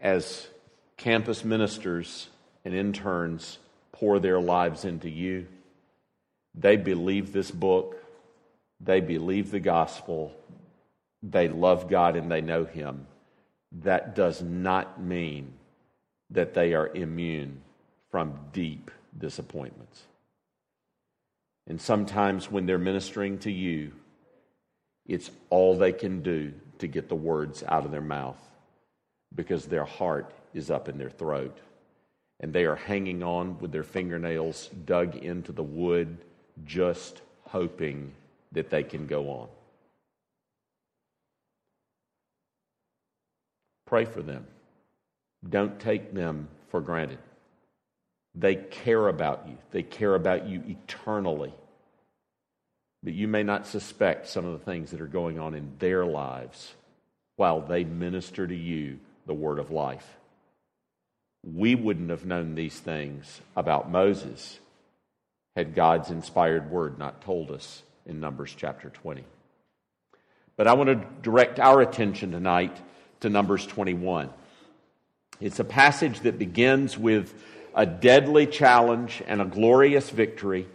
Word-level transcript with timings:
as 0.00 0.46
campus 0.96 1.44
ministers 1.44 2.28
and 2.64 2.74
interns 2.74 3.58
pour 3.92 4.18
their 4.18 4.40
lives 4.40 4.84
into 4.84 5.08
you, 5.08 5.46
they 6.54 6.76
believe 6.76 7.32
this 7.32 7.50
book, 7.50 7.96
they 8.80 9.00
believe 9.00 9.50
the 9.50 9.60
gospel, 9.60 10.32
they 11.22 11.48
love 11.48 11.88
God 11.88 12.16
and 12.16 12.30
they 12.30 12.40
know 12.40 12.64
Him. 12.64 13.06
That 13.82 14.14
does 14.14 14.42
not 14.42 15.00
mean 15.00 15.52
that 16.30 16.54
they 16.54 16.74
are 16.74 16.88
immune 16.88 17.62
from 18.10 18.38
deep 18.52 18.90
disappointments. 19.16 20.02
And 21.66 21.80
sometimes 21.80 22.50
when 22.50 22.66
they're 22.66 22.78
ministering 22.78 23.38
to 23.40 23.52
you, 23.52 23.92
it's 25.06 25.30
all 25.50 25.76
they 25.76 25.92
can 25.92 26.22
do 26.22 26.52
to 26.78 26.86
get 26.86 27.08
the 27.08 27.14
words 27.14 27.62
out 27.66 27.84
of 27.84 27.90
their 27.90 28.00
mouth 28.00 28.38
because 29.34 29.66
their 29.66 29.84
heart 29.84 30.32
is 30.54 30.70
up 30.70 30.88
in 30.88 30.98
their 30.98 31.10
throat. 31.10 31.56
And 32.40 32.52
they 32.52 32.64
are 32.64 32.76
hanging 32.76 33.22
on 33.22 33.58
with 33.58 33.72
their 33.72 33.82
fingernails 33.82 34.68
dug 34.86 35.16
into 35.16 35.52
the 35.52 35.62
wood, 35.62 36.18
just 36.64 37.20
hoping 37.42 38.12
that 38.52 38.70
they 38.70 38.82
can 38.82 39.06
go 39.06 39.30
on. 39.30 39.48
Pray 43.86 44.04
for 44.04 44.22
them. 44.22 44.46
Don't 45.48 45.80
take 45.80 46.12
them 46.12 46.48
for 46.68 46.80
granted. 46.80 47.18
They 48.34 48.54
care 48.54 49.08
about 49.08 49.48
you, 49.48 49.56
they 49.70 49.82
care 49.82 50.14
about 50.14 50.46
you 50.46 50.62
eternally. 50.66 51.54
But 53.02 53.14
you 53.14 53.28
may 53.28 53.44
not 53.44 53.66
suspect 53.66 54.28
some 54.28 54.44
of 54.44 54.52
the 54.52 54.64
things 54.64 54.90
that 54.90 55.00
are 55.00 55.06
going 55.06 55.38
on 55.38 55.54
in 55.54 55.72
their 55.78 56.04
lives 56.04 56.74
while 57.36 57.60
they 57.60 57.84
minister 57.84 58.46
to 58.46 58.54
you 58.54 58.98
the 59.28 59.34
word 59.34 59.60
of 59.60 59.70
life. 59.70 60.16
We 61.44 61.76
wouldn't 61.76 62.10
have 62.10 62.26
known 62.26 62.56
these 62.56 62.80
things 62.80 63.40
about 63.54 63.88
Moses 63.88 64.58
had 65.54 65.74
God's 65.74 66.10
inspired 66.10 66.70
word 66.70 66.98
not 66.98 67.20
told 67.20 67.50
us 67.50 67.82
in 68.06 68.20
Numbers 68.20 68.54
chapter 68.56 68.88
20. 68.90 69.24
But 70.56 70.66
I 70.66 70.72
want 70.72 70.88
to 70.88 71.06
direct 71.22 71.60
our 71.60 71.80
attention 71.80 72.32
tonight 72.32 72.76
to 73.20 73.28
Numbers 73.28 73.66
21. 73.66 74.30
It's 75.40 75.60
a 75.60 75.64
passage 75.64 76.20
that 76.20 76.38
begins 76.38 76.96
with 76.96 77.34
a 77.74 77.86
deadly 77.86 78.46
challenge 78.46 79.22
and 79.26 79.42
a 79.42 79.44
glorious 79.44 80.10
victory, 80.10 80.66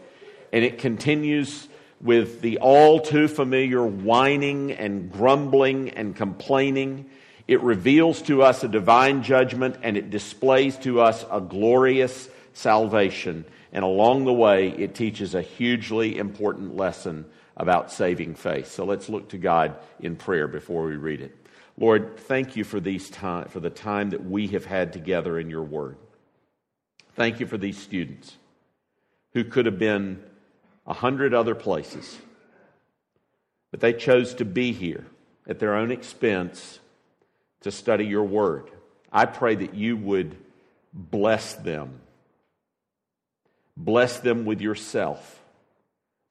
and 0.53 0.64
it 0.64 0.77
continues 0.77 1.67
with 1.99 2.42
the 2.42 2.59
all 2.59 2.99
too 2.99 3.27
familiar 3.27 3.83
whining 3.83 4.72
and 4.73 5.11
grumbling 5.11 5.89
and 5.89 6.16
complaining. 6.16 7.09
It 7.47 7.61
reveals 7.61 8.22
to 8.23 8.41
us 8.44 8.63
a 8.63 8.67
divine 8.67 9.23
judgment 9.23 9.77
and 9.83 9.97
it 9.97 10.09
displays 10.09 10.77
to 10.80 11.02
us 11.02 11.25
a 11.31 11.41
glorious 11.41 12.30
salvation. 12.53 13.45
And 13.72 13.83
along 13.83 14.25
the 14.25 14.33
way, 14.33 14.69
it 14.69 14.95
teaches 14.95 15.36
a 15.36 15.41
hugely 15.41 16.17
important 16.17 16.77
lesson 16.77 17.25
about 17.58 17.91
saving 17.91 18.36
faith. 18.36 18.71
So 18.71 18.86
let's 18.86 19.09
look 19.09 19.30
to 19.30 19.38
God 19.38 19.75
in 19.99 20.16
prayer 20.16 20.47
before 20.47 20.86
we 20.86 20.95
read 20.95 21.21
it. 21.21 21.36
Lord, 21.77 22.17
thank 22.17 22.55
you 22.55 22.64
for, 22.64 22.80
these 22.80 23.09
time, 23.09 23.47
for 23.49 23.59
the 23.59 23.69
time 23.69 24.11
that 24.11 24.23
we 24.23 24.47
have 24.49 24.66
had 24.66 24.94
together 24.94 25.39
in 25.39 25.49
your 25.49 25.64
word. 25.64 25.97
Thank 27.16 27.39
you 27.39 27.45
for 27.45 27.58
these 27.58 27.77
students 27.77 28.38
who 29.33 29.44
could 29.44 29.66
have 29.66 29.80
been 29.80 30.23
a 30.86 30.94
hundred 30.94 31.33
other 31.33 31.55
places, 31.55 32.17
but 33.71 33.80
they 33.80 33.94
chose 33.94 34.36
to 34.36 34.45
be 34.45 34.71
here 34.71 35.05
at 35.47 35.59
their 35.59 35.75
own 35.75 35.91
expense 35.91 36.80
to 37.64 37.72
study 37.72 38.06
your 38.06 38.23
word. 38.23 38.69
I 39.11 39.25
pray 39.25 39.56
that 39.56 39.73
you 39.73 39.97
would 39.97 40.36
bless 40.94 41.53
them. 41.56 42.00
Bless 43.75 44.20
them 44.20 44.45
with 44.45 44.61
yourself. 44.61 45.42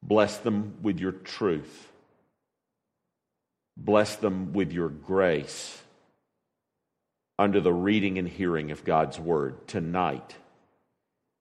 Bless 0.02 0.39
them 0.39 0.74
with 0.83 0.98
your 0.98 1.12
truth. 1.12 1.89
Bless 3.77 4.17
them 4.17 4.52
with 4.52 4.73
your 4.73 4.89
grace 4.89 5.80
under 7.39 7.61
the 7.61 7.73
reading 7.73 8.18
and 8.18 8.29
hearing 8.29 8.70
of 8.70 8.85
God's 8.85 9.18
word 9.18 9.67
tonight. 9.67 10.35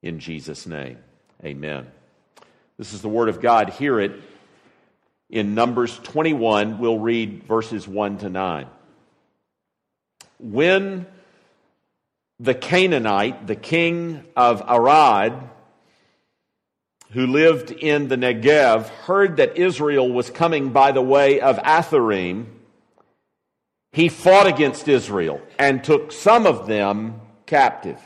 In 0.02 0.20
Jesus' 0.20 0.66
name, 0.66 0.98
amen. 1.44 1.88
This 2.78 2.94
is 2.94 3.02
the 3.02 3.10
word 3.10 3.30
of 3.30 3.42
God. 3.42 3.70
Hear 3.70 4.00
it 4.00 4.14
in 5.30 5.54
Numbers 5.54 6.00
21. 6.00 6.80
We'll 6.80 6.98
read 6.98 7.44
verses 7.44 7.88
1 7.88 8.20
to 8.20 8.30
9. 8.30 8.68
When 10.42 11.06
the 12.40 12.56
Canaanite, 12.56 13.46
the 13.46 13.56
king 13.56 14.24
of 14.36 14.64
Arad, 14.68 15.34
who 17.12 17.28
lived 17.28 17.72
in 17.72 18.08
the 18.08 18.16
Negev, 18.16 18.88
heard 18.88 19.38
that 19.38 19.58
Israel 19.58 20.12
was 20.12 20.30
coming 20.30 20.70
by 20.70 20.92
the 20.92 21.02
way 21.02 21.40
of 21.40 21.58
Atharim, 21.58 22.48
he 23.92 24.10
fought 24.10 24.48
against 24.48 24.88
Israel 24.88 25.42
and 25.60 25.84
took 25.84 26.12
some 26.12 26.48
of 26.48 26.66
them 26.66 27.22
captive. 27.46 28.00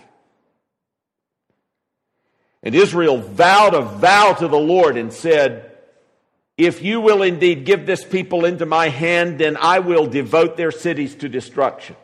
And 2.63 2.73
Israel 2.73 3.19
vowed 3.19 3.75
a 3.75 3.81
vow 3.81 4.34
to 4.34 4.47
the 4.47 4.57
Lord 4.57 4.97
and 4.97 5.13
said, 5.13 5.72
If 6.57 6.81
you 6.81 7.00
will 7.00 7.22
indeed 7.22 7.63
give 7.63 7.85
this 7.85 8.03
people 8.03 8.44
into 8.44 8.66
my 8.66 8.90
hand, 8.90 9.38
then 9.38 9.56
I 9.56 9.79
will 9.79 10.07
devote 10.07 10.57
their 10.57 10.72
cities 10.72 11.13
to 11.17 11.29
destruction. 11.29 11.96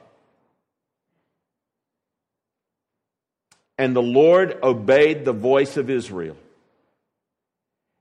And 3.81 3.95
the 3.95 4.01
Lord 4.03 4.59
obeyed 4.61 5.25
the 5.25 5.33
voice 5.33 5.75
of 5.75 5.89
Israel 5.89 6.37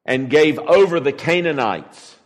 and 0.04 0.28
gave 0.28 0.58
over 0.58 1.00
the 1.00 1.10
Canaanites. 1.10 2.16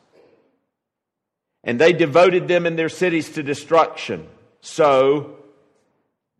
And 1.63 1.81
they 1.81 1.93
devoted 1.93 2.49
them 2.49 2.67
and 2.67 2.77
their 2.77 2.89
cities 2.89 3.31
to 3.35 3.45
destruction. 3.45 4.27
So 4.61 5.37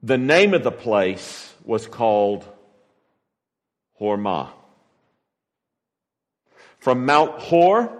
the 0.03 0.19
name 0.19 0.55
of 0.55 0.65
the 0.65 0.73
place 0.73 1.55
was 1.65 1.87
called 1.87 2.45
Hormah. 4.01 4.49
From 6.81 7.07
Mount 7.07 7.41
Hor, 7.43 7.97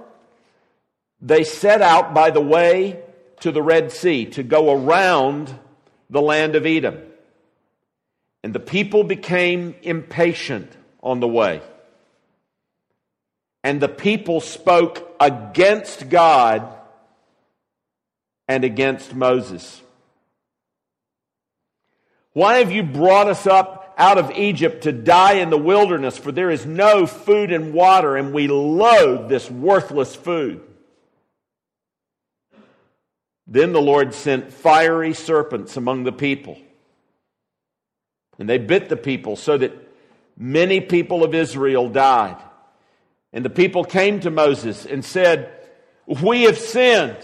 they 1.21 1.45
set 1.45 1.83
out 1.83 2.15
by 2.15 2.31
the 2.31 2.41
way 2.41 2.99
to 3.43 3.53
the 3.53 3.63
Red 3.63 3.93
Sea 3.93 4.25
to 4.33 4.43
go 4.43 4.73
around 4.73 5.57
the 6.11 6.21
land 6.21 6.57
of 6.57 6.67
Edom. 6.67 6.99
And 8.45 8.55
the 8.55 8.61
people 8.61 9.03
became 9.03 9.75
impatient 9.83 10.71
on 11.03 11.19
the 11.19 11.27
way 11.27 11.61
and 13.65 13.81
the 13.81 13.89
people 13.89 14.43
spoke 14.43 15.17
against 15.19 16.11
God 16.11 16.69
and 18.47 18.63
against 18.63 19.15
Moses. 19.15 19.81
Why 22.35 22.59
have 22.59 22.71
you 22.71 22.83
brought 22.83 23.27
us 23.27 23.47
up 23.47 23.95
out 23.97 24.19
of 24.19 24.31
Egypt 24.33 24.83
to 24.83 24.93
die 24.93 25.35
in 25.35 25.49
the 25.49 25.57
wilderness? 25.57 26.19
For 26.19 26.31
there 26.31 26.51
is 26.51 26.67
no 26.67 27.07
food 27.07 27.51
and 27.51 27.73
water, 27.73 28.17
and 28.17 28.35
we 28.35 28.49
loathe 28.49 29.31
this 29.31 29.51
worthless 29.51 30.15
food. 30.15 30.61
Then 33.47 33.73
the 33.73 33.81
Lord 33.81 34.13
sent 34.13 34.53
fiery 34.53 35.15
serpents 35.15 35.79
among 35.79 36.05
the 36.05 36.13
people, 36.13 36.59
and 38.39 38.49
they 38.49 38.59
bit 38.59 38.89
the 38.89 38.97
people 38.97 39.37
so 39.37 39.57
that 39.59 39.73
many 40.37 40.81
people 40.81 41.25
of 41.25 41.35
Israel 41.35 41.89
died. 41.89 42.37
And 43.33 43.45
the 43.45 43.51
people 43.51 43.85
came 43.85 44.21
to 44.21 44.31
Moses 44.31 44.87
and 44.87 45.05
said, 45.05 45.53
We 46.07 46.43
have 46.43 46.59
sinned, 46.59 47.17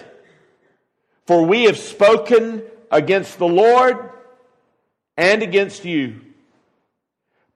for 1.26 1.44
we 1.44 1.64
have 1.64 1.78
spoken 1.78 2.62
against 2.90 3.38
the 3.38 3.46
Lord 3.46 4.10
and 5.16 5.42
against 5.42 5.84
you. 5.84 6.20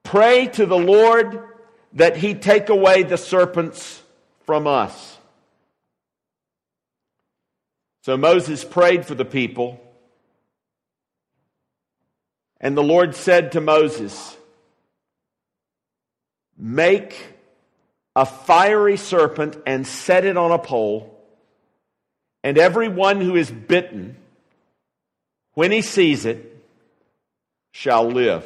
Pray 0.03 0.47
to 0.47 0.65
the 0.65 0.77
Lord 0.77 1.41
that 1.93 2.17
he 2.17 2.33
take 2.35 2.69
away 2.69 3.03
the 3.03 3.17
serpents 3.17 4.01
from 4.45 4.67
us. 4.67 5.17
So 8.03 8.15
Moses 8.15 8.63
prayed 8.63 9.05
for 9.05 9.15
the 9.15 9.25
people. 9.25 9.81
And 12.59 12.77
the 12.77 12.83
Lord 12.83 13.15
said 13.15 13.51
to 13.53 13.61
Moses, 13.61 14.35
Make 16.57 17.33
a 18.15 18.25
fiery 18.25 18.97
serpent 18.97 19.57
and 19.65 19.85
set 19.85 20.25
it 20.25 20.37
on 20.37 20.51
a 20.51 20.59
pole, 20.59 21.19
and 22.43 22.57
everyone 22.57 23.19
who 23.19 23.35
is 23.35 23.51
bitten, 23.51 24.15
when 25.53 25.71
he 25.71 25.81
sees 25.81 26.25
it, 26.25 26.63
shall 27.71 28.07
live. 28.07 28.45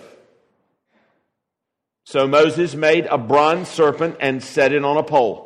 So 2.06 2.28
Moses 2.28 2.74
made 2.74 3.06
a 3.06 3.20
bronze 3.20 3.68
serpent 3.68 4.18
and 4.20 4.44
set 4.44 4.72
it 4.72 4.84
on 4.84 4.98
a 4.98 5.04
pole. 5.04 5.46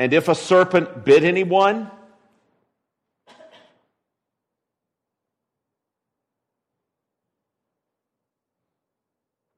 And 0.00 0.12
if 0.12 0.26
a 0.26 0.34
serpent 0.34 1.04
bit 1.04 1.22
anyone, 1.22 1.88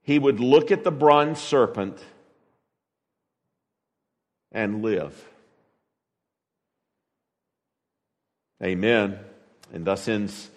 he 0.05 0.19
would 0.19 0.39
look 0.39 0.71
at 0.71 0.85
the 0.85 0.91
bronze 0.91 1.41
serpent 1.41 1.99
and 4.53 4.83
live. 4.83 5.29
Amen. 8.63 9.19
And 9.73 9.85
thus 9.85 10.07
ends 10.07 10.51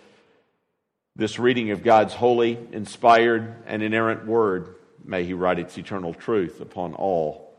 this 1.16 1.40
reading 1.40 1.72
of 1.72 1.82
God's 1.82 2.14
holy, 2.14 2.60
inspired, 2.74 3.64
and 3.66 3.82
inerrant 3.82 4.28
word. 4.28 4.76
May 5.04 5.24
He 5.24 5.34
write 5.34 5.60
its 5.60 5.78
eternal 5.78 6.14
truth 6.14 6.60
upon 6.60 6.94
all 6.94 7.56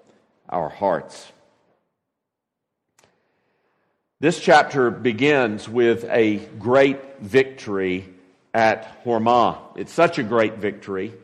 our 0.49 0.69
hearts. 0.69 1.33
This 4.21 4.39
chapter 4.39 4.91
begins 4.91 5.69
with 5.69 6.05
a 6.05 6.37
great 6.37 7.21
victory 7.21 8.09
at 8.53 9.05
Hormah. 9.05 9.59
It's 9.77 9.93
such 9.93 10.19
a 10.19 10.23
great 10.23 10.57
victory 10.59 11.15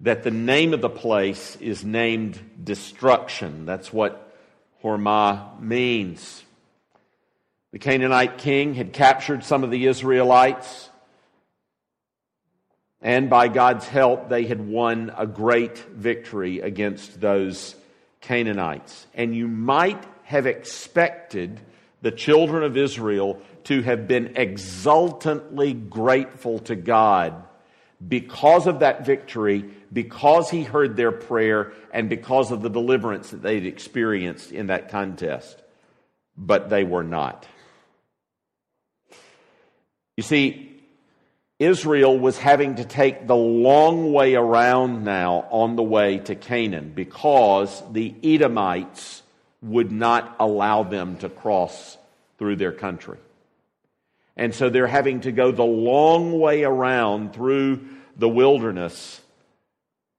that 0.00 0.22
the 0.22 0.30
name 0.30 0.72
of 0.72 0.80
the 0.80 0.90
place 0.90 1.56
is 1.56 1.84
named 1.84 2.40
destruction. 2.62 3.66
That's 3.66 3.92
what 3.92 4.34
Hormah 4.82 5.60
means. 5.60 6.42
The 7.72 7.78
Canaanite 7.78 8.38
king 8.38 8.74
had 8.74 8.92
captured 8.92 9.44
some 9.44 9.62
of 9.62 9.70
the 9.70 9.86
Israelites, 9.86 10.88
and 13.02 13.30
by 13.30 13.48
God's 13.48 13.86
help, 13.86 14.28
they 14.28 14.44
had 14.44 14.66
won 14.66 15.12
a 15.16 15.26
great 15.26 15.78
victory 15.78 16.60
against 16.60 17.20
those 17.20 17.76
Canaanites. 18.20 19.06
And 19.14 19.34
you 19.34 19.48
might 19.48 20.02
have 20.24 20.46
expected 20.46 21.60
the 22.02 22.10
children 22.10 22.62
of 22.62 22.76
Israel 22.76 23.40
to 23.64 23.82
have 23.82 24.08
been 24.08 24.36
exultantly 24.36 25.72
grateful 25.72 26.58
to 26.60 26.74
God 26.74 27.44
because 28.06 28.66
of 28.66 28.80
that 28.80 29.04
victory, 29.04 29.64
because 29.92 30.50
He 30.50 30.62
heard 30.62 30.96
their 30.96 31.12
prayer, 31.12 31.72
and 31.92 32.08
because 32.08 32.50
of 32.50 32.62
the 32.62 32.70
deliverance 32.70 33.30
that 33.30 33.42
they'd 33.42 33.66
experienced 33.66 34.52
in 34.52 34.68
that 34.68 34.90
contest. 34.90 35.62
But 36.36 36.70
they 36.70 36.84
were 36.84 37.04
not. 37.04 37.46
You 40.16 40.22
see, 40.22 40.70
Israel 41.58 42.18
was 42.18 42.38
having 42.38 42.76
to 42.76 42.84
take 42.84 43.26
the 43.26 43.36
long 43.36 44.12
way 44.14 44.34
around 44.34 45.04
now 45.04 45.46
on 45.50 45.76
the 45.76 45.82
way 45.82 46.18
to 46.20 46.34
Canaan 46.34 46.92
because 46.94 47.82
the 47.92 48.14
Edomites 48.22 49.22
would 49.60 49.92
not 49.92 50.36
allow 50.40 50.82
them 50.82 51.18
to 51.18 51.28
cross 51.28 51.98
through 52.38 52.56
their 52.56 52.72
country. 52.72 53.18
And 54.40 54.54
so 54.54 54.70
they're 54.70 54.86
having 54.86 55.20
to 55.20 55.32
go 55.32 55.52
the 55.52 55.62
long 55.62 56.40
way 56.40 56.64
around 56.64 57.34
through 57.34 57.86
the 58.16 58.28
wilderness. 58.28 59.20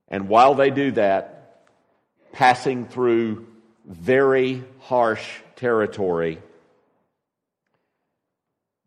And 0.09 0.29
while 0.29 0.53
they 0.53 0.69
do 0.69 0.91
that, 0.91 1.65
passing 2.31 2.85
through 2.85 3.47
very 3.83 4.63
harsh 4.81 5.27
territory 5.56 6.38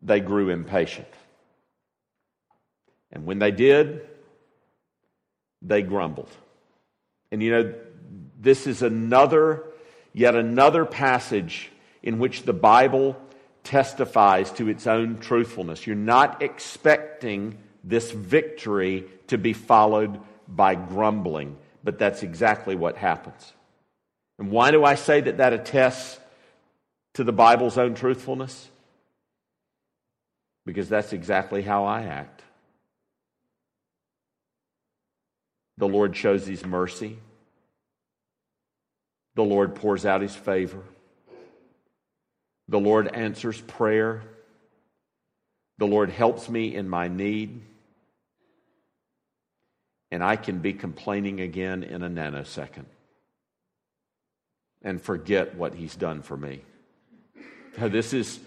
they 0.01 0.19
grew 0.19 0.51
impatient. 0.51 1.07
And 3.11 3.25
when 3.25 3.39
they 3.39 3.51
did, 3.51 4.07
they 5.61 5.81
grumbled. 5.81 6.29
And 7.31 7.41
you 7.41 7.51
know, 7.51 7.73
this 8.39 8.67
is 8.67 8.83
another, 8.83 9.63
yet 10.13 10.35
another 10.35 10.85
passage 10.85 11.71
in 12.03 12.19
which 12.19 12.43
the 12.43 12.53
Bible 12.53 13.17
testifies 13.65 14.51
to 14.53 14.69
its 14.69 14.87
own 14.87 15.17
truthfulness. 15.17 15.85
You're 15.85 15.97
not 15.97 16.41
expecting 16.41 17.57
this 17.83 18.11
victory 18.11 19.05
to 19.27 19.37
be 19.37 19.53
followed 19.53 20.19
by 20.47 20.75
grumbling, 20.75 21.57
but 21.83 21.99
that's 21.99 22.23
exactly 22.23 22.75
what 22.75 22.95
happens. 22.95 23.53
And 24.39 24.51
why 24.51 24.71
do 24.71 24.85
I 24.85 24.95
say 24.95 25.21
that 25.21 25.37
that 25.37 25.51
attests 25.51 26.19
to 27.15 27.23
the 27.23 27.33
Bible's 27.33 27.77
own 27.77 27.95
truthfulness? 27.95 28.69
because 30.65 30.89
that's 30.89 31.13
exactly 31.13 31.61
how 31.61 31.85
I 31.85 32.03
act. 32.03 32.41
The 35.77 35.87
Lord 35.87 36.15
shows 36.15 36.47
his 36.47 36.65
mercy. 36.65 37.19
The 39.35 39.43
Lord 39.43 39.75
pours 39.75 40.05
out 40.05 40.21
his 40.21 40.35
favor. 40.35 40.81
The 42.67 42.79
Lord 42.79 43.07
answers 43.07 43.59
prayer. 43.61 44.23
The 45.77 45.87
Lord 45.87 46.09
helps 46.09 46.49
me 46.49 46.75
in 46.75 46.89
my 46.89 47.07
need. 47.07 47.61
And 50.11 50.23
I 50.23 50.35
can 50.35 50.59
be 50.59 50.73
complaining 50.73 51.41
again 51.41 51.83
in 51.83 52.03
a 52.03 52.09
nanosecond 52.09 52.85
and 54.81 55.01
forget 55.01 55.55
what 55.55 55.73
he's 55.73 55.95
done 55.95 56.21
for 56.21 56.37
me. 56.37 56.61
This 57.77 58.13
is 58.13 58.39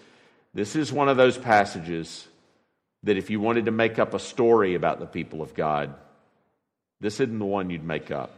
this 0.55 0.75
is 0.75 0.93
one 0.93 1.09
of 1.09 1.17
those 1.17 1.37
passages 1.37 2.27
that 3.03 3.17
if 3.17 3.31
you 3.31 3.41
wanted 3.41 3.67
to 3.67 3.71
make 3.71 3.99
up 3.99 4.15
a 4.15 4.19
story 4.19 4.75
about 4.75 4.99
the 4.99 5.07
people 5.07 5.43
of 5.43 5.55
God, 5.55 5.95
this 7.01 7.21
isn't 7.21 7.39
the 7.39 7.45
one 7.45 7.71
you'd 7.71 7.85
make 7.85 8.11
up. 8.11 8.33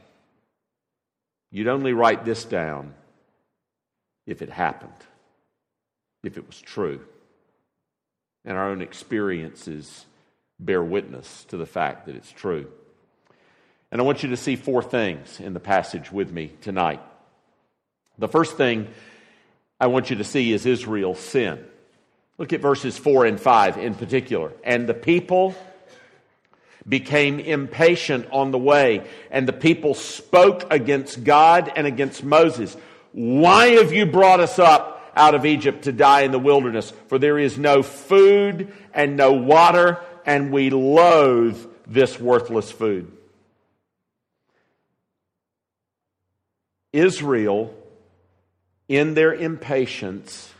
You'd 1.51 1.69
only 1.69 1.93
write 1.93 2.25
this 2.25 2.45
down 2.45 2.95
if 4.27 4.43
it 4.43 4.51
happened, 4.51 4.93
if 6.23 6.37
it 6.37 6.47
was 6.47 6.61
true. 6.61 7.01
And 8.45 8.57
our 8.57 8.71
own 8.71 8.83
experiences 8.83 10.07
bear 10.59 10.83
witness 10.83 11.45
to 11.47 11.57
the 11.57 11.67
fact 11.67 12.07
that 12.07 12.17
it's 12.17 12.31
true. 12.31 12.71
And 13.91 14.01
I 14.01 14.05
want 14.05 14.23
you 14.23 14.31
to 14.31 14.37
see 14.37 14.57
four 14.57 14.83
things 14.83 15.41
in 15.41 15.53
the 15.53 15.61
passage 15.61 16.13
with 16.13 16.31
me 16.31 16.53
tonight. 16.61 17.01
The 18.19 18.29
first 18.29 18.57
thing 18.57 18.89
I 19.81 19.89
want 19.89 20.11
you 20.11 20.17
to 20.17 20.25
see 20.25 20.53
is 20.53 20.67
Israel's 20.67 21.19
sin. 21.19 21.65
Look 22.39 22.53
at 22.53 22.61
verses 22.61 22.97
4 22.97 23.27
and 23.27 23.41
5 23.41 23.79
in 23.79 23.95
particular. 23.95 24.53
And 24.63 24.87
the 24.87 24.95
people 24.95 25.55
became 26.89 27.41
impatient 27.41 28.27
on 28.33 28.51
the 28.51 28.59
way, 28.59 29.07
and 29.31 29.47
the 29.47 29.53
people 29.53 29.95
spoke 29.95 30.73
against 30.73 31.25
God 31.25 31.71
and 31.77 31.87
against 31.87 32.25
Moses. 32.25 32.77
Why 33.13 33.69
have 33.73 33.93
you 33.93 34.07
brought 34.07 34.41
us 34.41 34.59
up 34.59 35.00
out 35.17 35.35
of 35.35 35.47
Egypt 35.47 35.85
to 35.85 35.93
die 35.93 36.23
in 36.23 36.33
the 36.33 36.39
wilderness? 36.39 36.93
For 37.09 37.19
there 37.19 37.39
is 37.39 37.59
no 37.59 37.83
food 37.83 38.73
and 38.93 39.17
no 39.17 39.33
water, 39.33 39.99
and 40.25 40.53
we 40.53 40.71
loathe 40.71 41.59
this 41.87 42.19
worthless 42.19 42.71
food. 42.71 43.11
Israel, 46.93 47.75
in 48.89 49.15
their 49.15 49.33
impatience, 49.33 50.53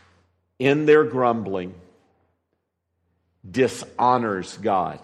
in 0.59 0.85
their 0.85 1.03
grumbling, 1.03 1.73
dishonors 3.49 4.57
God 4.57 4.99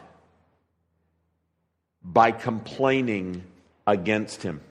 by 2.03 2.31
complaining 2.31 3.43
against 3.85 4.43
Him. 4.43 4.61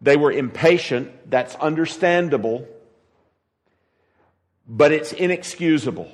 They 0.00 0.16
were 0.16 0.32
impatient, 0.32 1.30
that's 1.30 1.54
understandable, 1.56 2.66
but 4.74 4.90
it's 4.90 5.12
inexcusable. 5.12 6.10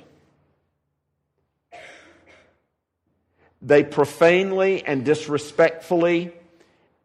They 3.62 3.84
profanely 3.84 4.84
and 4.84 5.04
disrespectfully 5.04 6.32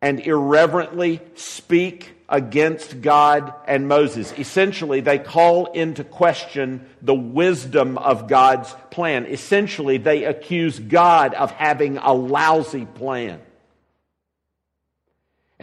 and 0.02 0.20
irreverently 0.20 1.22
speak 1.36 2.14
against 2.28 3.02
God 3.02 3.54
and 3.68 3.88
Moses. 3.88 4.34
Essentially, 4.36 5.02
they 5.02 5.20
call 5.20 5.68
into 5.68 6.04
question 6.04 6.90
the 7.04 7.14
wisdom 7.14 8.00
of 8.00 8.28
God's 8.28 8.76
plan. 8.90 9.28
Essentially, 9.28 9.98
they 9.98 10.24
accuse 10.24 10.80
God 10.80 11.36
of 11.36 11.52
having 11.52 11.98
a 11.98 12.14
lousy 12.14 12.88
plan. 12.88 13.40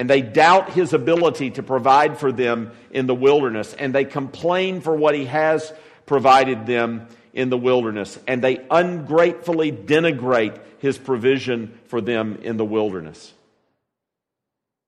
And 0.01 0.09
they 0.09 0.23
doubt 0.23 0.71
his 0.71 0.95
ability 0.95 1.51
to 1.51 1.63
provide 1.63 2.17
for 2.17 2.33
them 2.33 2.73
in 2.91 3.07
the 3.07 3.15
wilderness. 3.15 3.75
And 3.75 3.95
they 3.95 4.07
complain 4.07 4.81
for 4.81 4.97
what 4.97 5.15
he 5.15 5.27
has 5.27 5.75
provided 6.07 6.65
them 6.65 7.07
in 7.35 7.51
the 7.51 7.59
wilderness. 7.59 8.19
And 8.27 8.43
they 8.43 8.65
ungratefully 8.71 9.71
denigrate 9.71 10.59
his 10.79 10.97
provision 10.97 11.79
for 11.89 12.01
them 12.01 12.39
in 12.43 12.57
the 12.57 12.65
wilderness. 12.65 13.31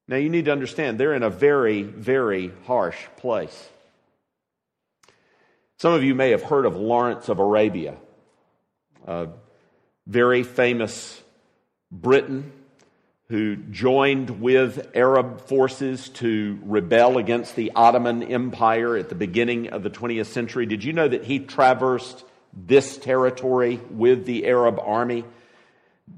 Now, 0.09 0.17
you 0.17 0.31
need 0.31 0.47
to 0.47 0.53
understand, 0.53 0.97
they're 0.97 1.13
in 1.13 1.23
a 1.23 1.29
very, 1.29 1.83
very 1.83 2.51
harsh 2.65 2.97
place. 3.19 3.69
Some 5.77 5.93
of 5.93 6.03
you 6.03 6.15
may 6.15 6.31
have 6.31 6.43
heard 6.43 6.65
of 6.65 6.77
Lawrence 6.77 7.29
of 7.29 7.39
Arabia, 7.39 7.97
a 9.07 9.29
very 10.07 10.43
famous 10.43 11.21
Briton 11.91 12.51
who 13.33 13.57
joined 13.57 14.43
with 14.43 14.91
Arab 14.95 15.41
forces 15.47 16.11
to 16.11 16.59
rebel 16.65 17.17
against 17.17 17.57
the 17.57 17.73
Ottoman 17.75 18.23
Empire 18.23 18.97
at 18.97 19.09
the 19.09 19.15
beginning 19.15 19.71
of 19.71 19.83
the 19.83 19.91
20th 19.91 20.27
century. 20.27 20.67
Did 20.67 20.85
you 20.85 20.93
know 20.93 21.09
that 21.09 21.25
he 21.25 21.39
traversed 21.39 22.25
this 22.53 22.99
territory 22.99 23.81
with 23.91 24.27
the 24.27 24.47
Arab 24.47 24.79
army? 24.79 25.25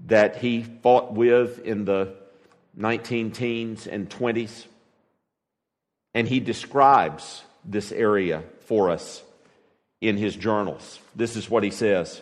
that 0.06 0.36
he 0.36 0.62
fought 0.62 1.12
with 1.12 1.60
in 1.60 1.84
the 1.84 2.14
19 2.74 3.30
teens 3.30 3.86
and 3.86 4.08
20s. 4.08 4.66
And 6.14 6.28
he 6.28 6.40
describes 6.40 7.42
this 7.64 7.92
area 7.92 8.42
for 8.66 8.90
us 8.90 9.22
in 10.00 10.16
his 10.16 10.36
journals. 10.36 10.98
This 11.14 11.36
is 11.36 11.48
what 11.48 11.62
he 11.62 11.70
says 11.70 12.20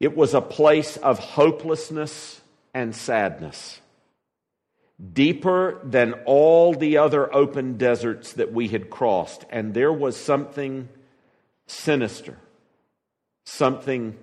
It 0.00 0.16
was 0.16 0.32
a 0.32 0.40
place 0.40 0.96
of 0.96 1.18
hopelessness 1.18 2.40
and 2.72 2.96
sadness, 2.96 3.80
deeper 5.12 5.78
than 5.84 6.14
all 6.24 6.74
the 6.74 6.96
other 6.96 7.32
open 7.34 7.76
deserts 7.76 8.32
that 8.34 8.52
we 8.52 8.68
had 8.68 8.88
crossed. 8.88 9.44
And 9.50 9.74
there 9.74 9.92
was 9.92 10.16
something 10.16 10.88
sinister, 11.66 12.38
something 13.44 14.16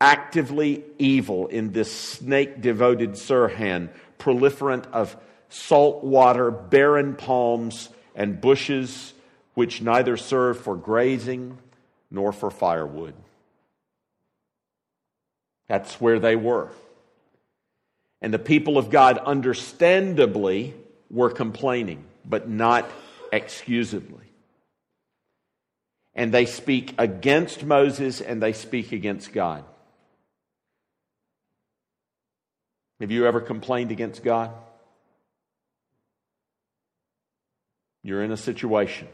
actively 0.00 0.84
evil 0.98 1.46
in 1.46 1.72
this 1.72 1.92
snake 1.92 2.60
devoted 2.60 3.12
Sirhan, 3.12 3.90
proliferant 4.18 4.90
of 4.92 5.16
salt 5.48 6.02
water, 6.02 6.50
barren 6.50 7.14
palms, 7.14 7.88
and 8.16 8.40
bushes 8.40 9.14
which 9.54 9.80
neither 9.80 10.16
serve 10.16 10.58
for 10.58 10.74
grazing 10.74 11.58
nor 12.10 12.32
for 12.32 12.50
firewood. 12.50 13.14
That's 15.68 16.00
where 16.00 16.18
they 16.18 16.36
were. 16.36 16.70
And 18.20 18.32
the 18.32 18.38
people 18.38 18.78
of 18.78 18.90
God, 18.90 19.18
understandably, 19.18 20.74
were 21.10 21.30
complaining, 21.30 22.04
but 22.24 22.48
not 22.48 22.90
excusably. 23.32 24.24
And 26.14 26.32
they 26.32 26.46
speak 26.46 26.94
against 26.96 27.64
Moses 27.64 28.20
and 28.20 28.42
they 28.42 28.52
speak 28.52 28.92
against 28.92 29.32
God. 29.32 29.64
Have 33.00 33.10
you 33.10 33.26
ever 33.26 33.40
complained 33.40 33.90
against 33.90 34.22
God? 34.22 34.50
You're 38.02 38.22
in 38.22 38.30
a 38.30 38.36
situation 38.36 39.08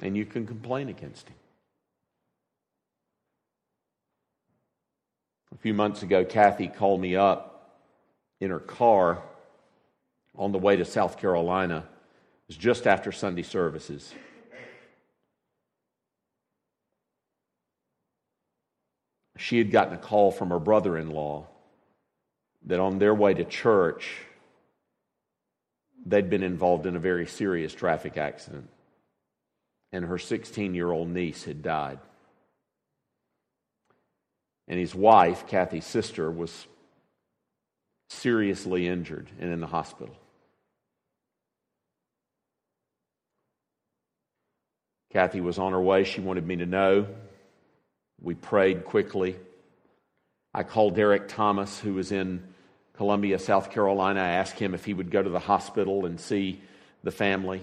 and 0.00 0.16
you 0.16 0.24
can 0.24 0.46
complain 0.46 0.88
against 0.88 1.28
Him. 1.28 1.36
A 5.54 5.58
few 5.58 5.74
months 5.74 6.02
ago, 6.02 6.24
Kathy 6.24 6.68
called 6.68 7.00
me 7.00 7.16
up 7.16 7.80
in 8.40 8.50
her 8.50 8.60
car 8.60 9.22
on 10.36 10.52
the 10.52 10.58
way 10.58 10.76
to 10.76 10.84
South 10.84 11.18
Carolina. 11.18 11.78
It 11.78 12.48
was 12.48 12.56
just 12.56 12.86
after 12.86 13.12
Sunday 13.12 13.42
services. 13.42 14.12
she 19.36 19.58
had 19.58 19.70
gotten 19.70 19.94
a 19.94 19.98
call 19.98 20.30
from 20.30 20.50
her 20.50 20.58
brother 20.58 20.96
in 20.96 21.10
law 21.10 21.46
that 22.66 22.80
on 22.80 22.98
their 22.98 23.14
way 23.14 23.34
to 23.34 23.44
church, 23.44 24.22
they'd 26.06 26.30
been 26.30 26.42
involved 26.42 26.86
in 26.86 26.96
a 26.96 27.00
very 27.00 27.26
serious 27.26 27.74
traffic 27.74 28.16
accident, 28.16 28.70
and 29.92 30.06
her 30.06 30.18
16 30.18 30.74
year 30.74 30.90
old 30.90 31.08
niece 31.08 31.44
had 31.44 31.62
died. 31.62 31.98
And 34.68 34.78
his 34.78 34.94
wife, 34.94 35.46
Kathy's 35.46 35.86
sister, 35.86 36.30
was 36.30 36.66
seriously 38.08 38.86
injured 38.86 39.28
and 39.40 39.52
in 39.52 39.60
the 39.60 39.66
hospital. 39.66 40.16
Kathy 45.12 45.40
was 45.40 45.58
on 45.58 45.72
her 45.72 45.80
way. 45.80 46.04
She 46.04 46.20
wanted 46.20 46.46
me 46.46 46.56
to 46.56 46.66
know. 46.66 47.06
We 48.20 48.34
prayed 48.34 48.84
quickly. 48.84 49.36
I 50.52 50.62
called 50.62 50.96
Derek 50.96 51.28
Thomas, 51.28 51.78
who 51.78 51.94
was 51.94 52.10
in 52.10 52.42
Columbia, 52.94 53.38
South 53.38 53.70
Carolina. 53.70 54.20
I 54.20 54.28
asked 54.28 54.58
him 54.58 54.74
if 54.74 54.84
he 54.84 54.94
would 54.94 55.10
go 55.10 55.22
to 55.22 55.30
the 55.30 55.38
hospital 55.38 56.06
and 56.06 56.18
see 56.18 56.60
the 57.02 57.10
family. 57.10 57.60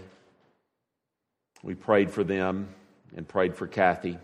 We 1.63 1.75
prayed 1.75 2.12
for 2.12 2.24
them 2.24 2.70
and 3.15 3.27
prayed 3.27 3.55
for 3.55 3.67
Kathy. 3.67 4.17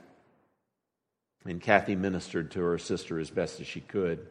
And 1.45 1.61
Kathy 1.61 1.95
ministered 1.95 2.51
to 2.51 2.61
her 2.61 2.77
sister 2.77 3.19
as 3.19 3.29
best 3.29 3.59
as 3.59 3.67
she 3.67 3.79
could. 3.79 4.27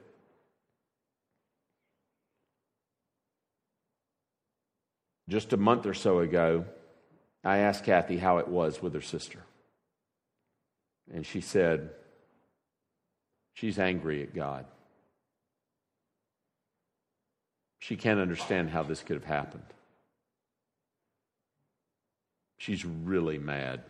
Just 5.28 5.52
a 5.52 5.56
month 5.56 5.86
or 5.86 5.94
so 5.94 6.20
ago, 6.20 6.64
I 7.42 7.58
asked 7.58 7.84
Kathy 7.84 8.18
how 8.18 8.38
it 8.38 8.48
was 8.48 8.80
with 8.80 8.94
her 8.94 9.00
sister. 9.00 9.42
And 11.12 11.24
she 11.24 11.40
said, 11.40 11.90
She's 13.54 13.78
angry 13.78 14.22
at 14.22 14.34
God. 14.34 14.66
She 17.78 17.96
can't 17.96 18.20
understand 18.20 18.70
how 18.70 18.82
this 18.82 19.02
could 19.02 19.16
have 19.16 19.24
happened. 19.24 19.62
She's 22.58 22.84
really 22.84 23.38
mad. 23.38 23.82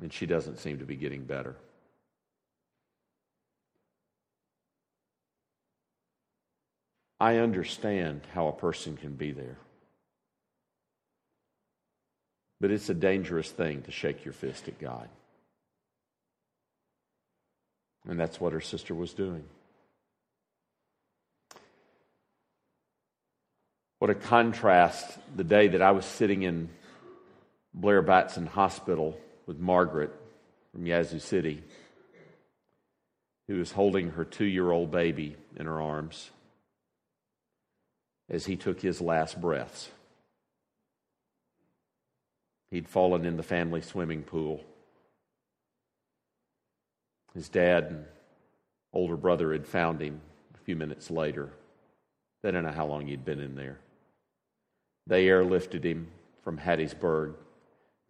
And 0.00 0.12
she 0.12 0.26
doesn't 0.26 0.58
seem 0.58 0.78
to 0.78 0.84
be 0.84 0.96
getting 0.96 1.24
better. 1.24 1.56
I 7.18 7.36
understand 7.36 8.20
how 8.34 8.48
a 8.48 8.52
person 8.52 8.96
can 8.96 9.14
be 9.14 9.32
there. 9.32 9.56
But 12.60 12.70
it's 12.70 12.88
a 12.88 12.94
dangerous 12.94 13.50
thing 13.50 13.82
to 13.82 13.90
shake 13.90 14.24
your 14.24 14.34
fist 14.34 14.68
at 14.68 14.78
God. 14.78 15.08
And 18.08 18.20
that's 18.20 18.40
what 18.40 18.52
her 18.52 18.60
sister 18.60 18.94
was 18.94 19.12
doing. 19.12 19.44
What 23.98 24.10
a 24.10 24.14
contrast 24.14 25.18
the 25.34 25.44
day 25.44 25.68
that 25.68 25.82
I 25.82 25.92
was 25.92 26.04
sitting 26.04 26.42
in 26.42 26.68
Blair 27.72 28.02
Batson 28.02 28.46
Hospital 28.46 29.18
with 29.46 29.58
Margaret 29.58 30.10
from 30.72 30.86
Yazoo 30.86 31.18
City, 31.18 31.62
who 33.48 33.58
was 33.58 33.72
holding 33.72 34.10
her 34.10 34.24
two 34.24 34.44
year 34.44 34.70
old 34.70 34.90
baby 34.90 35.36
in 35.56 35.66
her 35.66 35.80
arms 35.80 36.30
as 38.28 38.46
he 38.46 38.56
took 38.56 38.80
his 38.80 39.00
last 39.00 39.40
breaths. 39.40 39.90
He'd 42.70 42.88
fallen 42.88 43.24
in 43.24 43.36
the 43.36 43.44
family 43.44 43.80
swimming 43.80 44.22
pool. 44.22 44.64
His 47.34 47.48
dad 47.48 47.84
and 47.84 48.04
older 48.92 49.16
brother 49.16 49.52
had 49.52 49.66
found 49.66 50.00
him 50.00 50.20
a 50.54 50.58
few 50.64 50.74
minutes 50.74 51.10
later. 51.10 51.50
They 52.42 52.50
don't 52.50 52.64
know 52.64 52.72
how 52.72 52.86
long 52.86 53.06
he'd 53.06 53.24
been 53.24 53.40
in 53.40 53.54
there. 53.54 53.78
They 55.06 55.26
airlifted 55.26 55.84
him 55.84 56.08
from 56.42 56.58
Hattiesburg 56.58 57.34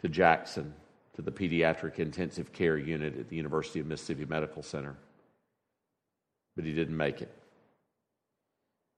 to 0.01 0.09
Jackson 0.09 0.73
to 1.17 1.23
the 1.23 1.33
pediatric 1.33 1.99
intensive 1.99 2.53
care 2.53 2.77
unit 2.77 3.19
at 3.19 3.29
the 3.29 3.37
University 3.37 3.81
of 3.81 3.87
Mississippi 3.87 4.27
Medical 4.27 4.63
Center. 4.63 4.97
But 6.55 6.67
he 6.67 6.73
didn't 6.73 6.97
make 6.97 7.23
it. 7.23 7.35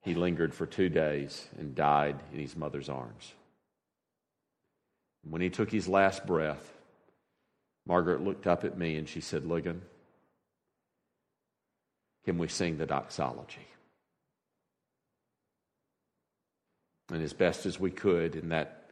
He 0.03 0.13
lingered 0.15 0.53
for 0.53 0.65
two 0.65 0.89
days 0.89 1.47
and 1.57 1.75
died 1.75 2.19
in 2.33 2.39
his 2.39 2.55
mother's 2.55 2.89
arms. 2.89 3.33
When 5.23 5.41
he 5.41 5.49
took 5.49 5.71
his 5.71 5.87
last 5.87 6.25
breath, 6.25 6.73
Margaret 7.85 8.21
looked 8.21 8.47
up 8.47 8.63
at 8.63 8.77
me 8.77 8.97
and 8.97 9.07
she 9.07 9.21
said, 9.21 9.43
Ligon, 9.43 9.79
can 12.25 12.37
we 12.37 12.47
sing 12.47 12.77
the 12.77 12.85
doxology? 12.85 13.67
And 17.11 17.23
as 17.23 17.33
best 17.33 17.65
as 17.65 17.79
we 17.79 17.91
could 17.91 18.35
in 18.35 18.49
that 18.49 18.89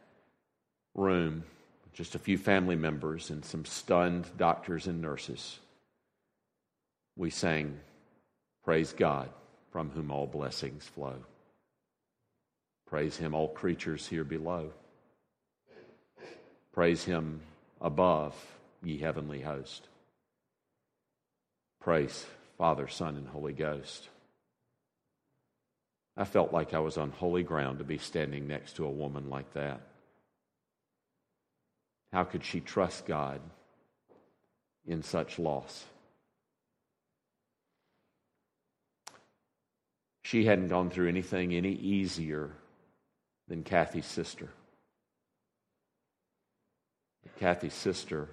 room, 0.94 1.44
just 1.98 2.14
a 2.14 2.18
few 2.20 2.38
family 2.38 2.76
members 2.76 3.28
and 3.28 3.44
some 3.44 3.64
stunned 3.64 4.24
doctors 4.36 4.86
and 4.86 5.02
nurses, 5.02 5.58
we 7.16 7.28
sang, 7.28 7.76
Praise 8.62 8.92
God, 8.92 9.28
from 9.72 9.90
whom 9.90 10.12
all 10.12 10.28
blessings 10.28 10.84
flow. 10.84 11.16
Praise 12.86 13.16
Him, 13.16 13.34
all 13.34 13.48
creatures 13.48 14.06
here 14.06 14.22
below. 14.22 14.70
Praise 16.72 17.02
him 17.02 17.40
above, 17.80 18.36
ye 18.84 18.98
heavenly 18.98 19.40
host. 19.40 19.88
Praise 21.80 22.24
Father, 22.56 22.86
Son, 22.86 23.16
and 23.16 23.26
Holy 23.26 23.52
Ghost. 23.52 24.08
I 26.16 26.24
felt 26.24 26.52
like 26.52 26.74
I 26.74 26.78
was 26.78 26.96
on 26.96 27.10
holy 27.10 27.42
ground 27.42 27.78
to 27.78 27.84
be 27.84 27.98
standing 27.98 28.46
next 28.46 28.76
to 28.76 28.86
a 28.86 28.90
woman 28.90 29.28
like 29.28 29.52
that. 29.54 29.80
How 32.12 32.24
could 32.24 32.44
she 32.44 32.60
trust 32.60 33.06
God 33.06 33.40
in 34.86 35.02
such 35.02 35.38
loss? 35.38 35.84
She 40.22 40.44
hadn't 40.44 40.68
gone 40.68 40.90
through 40.90 41.08
anything 41.08 41.54
any 41.54 41.72
easier 41.72 42.50
than 43.48 43.62
Kathy's 43.62 44.06
sister. 44.06 44.48
Kathy's 47.38 47.74
sister 47.74 48.28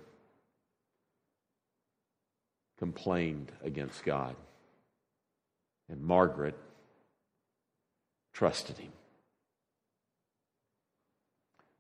complained 2.80 3.52
against 3.64 4.04
God. 4.04 4.36
And 5.90 6.02
Margaret 6.02 6.58
trusted 8.34 8.78
him. 8.78 8.92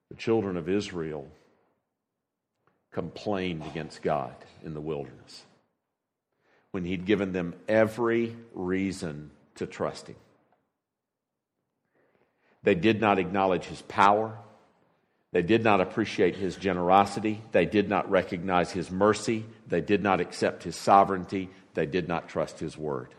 The 0.09 0.15
children 0.15 0.55
of 0.55 0.69
Israel 0.69 1.27
complained 2.95 3.61
against 3.65 4.01
God 4.01 4.33
in 4.63 4.73
the 4.73 4.79
wilderness 4.79 5.43
when 6.71 6.85
he'd 6.85 7.05
given 7.05 7.33
them 7.33 7.53
every 7.67 8.33
reason 8.53 9.31
to 9.55 9.67
trust 9.67 10.07
him. 10.07 10.15
They 12.63 12.73
did 12.73 13.01
not 13.01 13.19
acknowledge 13.19 13.65
his 13.65 13.81
power. 13.81 14.37
They 15.33 15.41
did 15.41 15.61
not 15.61 15.81
appreciate 15.81 16.37
his 16.37 16.55
generosity. 16.55 17.41
They 17.51 17.65
did 17.65 17.89
not 17.89 18.09
recognize 18.09 18.71
his 18.71 18.89
mercy. 18.89 19.43
They 19.67 19.81
did 19.81 20.01
not 20.01 20.21
accept 20.21 20.63
his 20.63 20.77
sovereignty. 20.77 21.49
They 21.73 21.85
did 21.85 22.07
not 22.07 22.29
trust 22.29 22.59
his 22.59 22.77
word. 22.77 23.09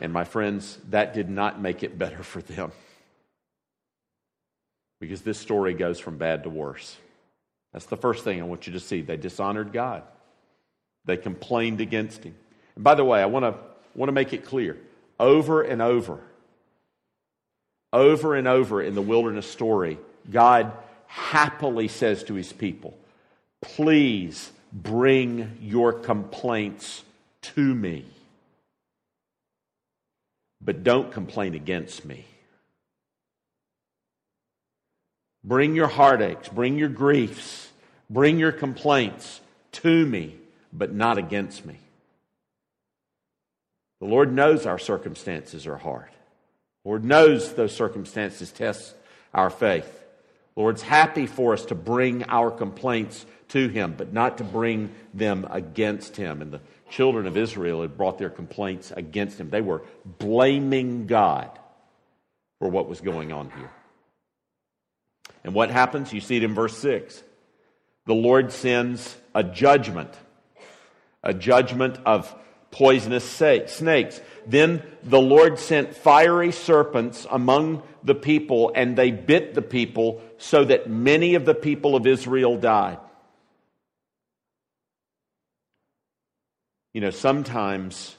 And 0.00 0.12
my 0.12 0.22
friends, 0.22 0.78
that 0.90 1.12
did 1.12 1.28
not 1.28 1.60
make 1.60 1.82
it 1.82 1.98
better 1.98 2.22
for 2.22 2.40
them. 2.40 2.70
Because 5.00 5.22
this 5.22 5.40
story 5.40 5.74
goes 5.74 5.98
from 5.98 6.18
bad 6.18 6.44
to 6.44 6.48
worse. 6.48 6.96
That's 7.72 7.86
the 7.86 7.96
first 7.96 8.24
thing 8.24 8.40
I 8.40 8.44
want 8.44 8.66
you 8.66 8.72
to 8.74 8.80
see. 8.80 9.00
They 9.00 9.16
dishonored 9.16 9.72
God, 9.72 10.02
they 11.04 11.16
complained 11.16 11.80
against 11.80 12.24
him. 12.24 12.34
And 12.74 12.84
by 12.84 12.94
the 12.94 13.04
way, 13.04 13.20
I 13.20 13.26
want 13.26 13.44
to, 13.44 13.54
want 13.94 14.08
to 14.08 14.12
make 14.12 14.32
it 14.32 14.44
clear 14.44 14.78
over 15.20 15.62
and 15.62 15.82
over, 15.82 16.20
over 17.92 18.34
and 18.34 18.48
over 18.48 18.82
in 18.82 18.94
the 18.94 19.02
wilderness 19.02 19.46
story, 19.46 19.98
God 20.30 20.72
happily 21.06 21.88
says 21.88 22.24
to 22.24 22.34
his 22.34 22.52
people, 22.52 22.96
Please 23.60 24.50
bring 24.72 25.58
your 25.60 25.92
complaints 25.92 27.04
to 27.42 27.74
me 27.74 28.06
but 30.64 30.84
don't 30.84 31.10
complain 31.10 31.54
against 31.54 32.04
me. 32.04 32.24
Bring 35.44 35.74
your 35.74 35.88
heartaches, 35.88 36.48
bring 36.48 36.78
your 36.78 36.88
griefs, 36.88 37.70
bring 38.08 38.38
your 38.38 38.52
complaints 38.52 39.40
to 39.72 40.06
me, 40.06 40.36
but 40.72 40.92
not 40.92 41.18
against 41.18 41.66
me. 41.66 41.78
The 44.00 44.06
Lord 44.06 44.32
knows 44.32 44.66
our 44.66 44.78
circumstances 44.78 45.66
are 45.66 45.76
hard. 45.76 46.10
The 46.84 46.88
Lord 46.88 47.04
knows 47.04 47.54
those 47.54 47.74
circumstances 47.74 48.50
test 48.50 48.94
our 49.32 49.50
faith. 49.50 49.86
The 50.54 50.60
Lord's 50.60 50.82
happy 50.82 51.26
for 51.26 51.52
us 51.52 51.66
to 51.66 51.74
bring 51.74 52.24
our 52.24 52.50
complaints 52.50 53.24
to 53.48 53.68
Him, 53.68 53.94
but 53.96 54.12
not 54.12 54.38
to 54.38 54.44
bring 54.44 54.94
them 55.14 55.46
against 55.50 56.16
Him. 56.16 56.42
And 56.42 56.52
the 56.52 56.60
children 56.92 57.26
of 57.26 57.36
Israel 57.36 57.82
had 57.82 57.96
brought 57.96 58.18
their 58.18 58.30
complaints 58.30 58.92
against 58.94 59.40
him. 59.40 59.50
They 59.50 59.60
were 59.60 59.82
blaming 60.18 61.06
God 61.06 61.50
for 62.58 62.68
what 62.68 62.88
was 62.88 63.00
going 63.00 63.32
on 63.32 63.50
here. 63.50 63.70
And 65.44 65.54
what 65.54 65.70
happens? 65.70 66.12
You 66.12 66.20
see 66.20 66.36
it 66.36 66.44
in 66.44 66.54
verse 66.54 66.76
6. 66.78 67.22
The 68.06 68.14
Lord 68.14 68.52
sends 68.52 69.16
a 69.34 69.42
judgment, 69.42 70.12
a 71.22 71.34
judgment 71.34 71.98
of 72.04 72.34
poisonous 72.70 73.28
snakes. 73.28 74.20
Then 74.46 74.82
the 75.02 75.20
Lord 75.20 75.58
sent 75.58 75.94
fiery 75.94 76.52
serpents 76.52 77.26
among 77.30 77.82
the 78.02 78.14
people, 78.14 78.72
and 78.74 78.96
they 78.96 79.10
bit 79.10 79.54
the 79.54 79.62
people, 79.62 80.20
so 80.38 80.64
that 80.64 80.88
many 80.88 81.34
of 81.34 81.44
the 81.44 81.54
people 81.54 81.94
of 81.94 82.06
Israel 82.06 82.56
died. 82.56 82.98
You 86.92 87.00
know, 87.00 87.10
sometimes 87.10 88.16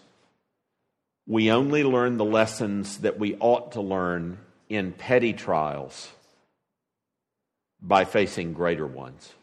we 1.27 1.51
only 1.51 1.83
learn 1.83 2.17
the 2.17 2.25
lessons 2.25 2.99
that 2.99 3.19
we 3.19 3.35
ought 3.39 3.73
to 3.73 3.81
learn 3.81 4.39
in 4.69 4.93
petty 4.93 5.33
trials 5.33 6.09
by 7.83 8.05
facing 8.05 8.53
greater 8.53 8.87
ones. 8.87 9.33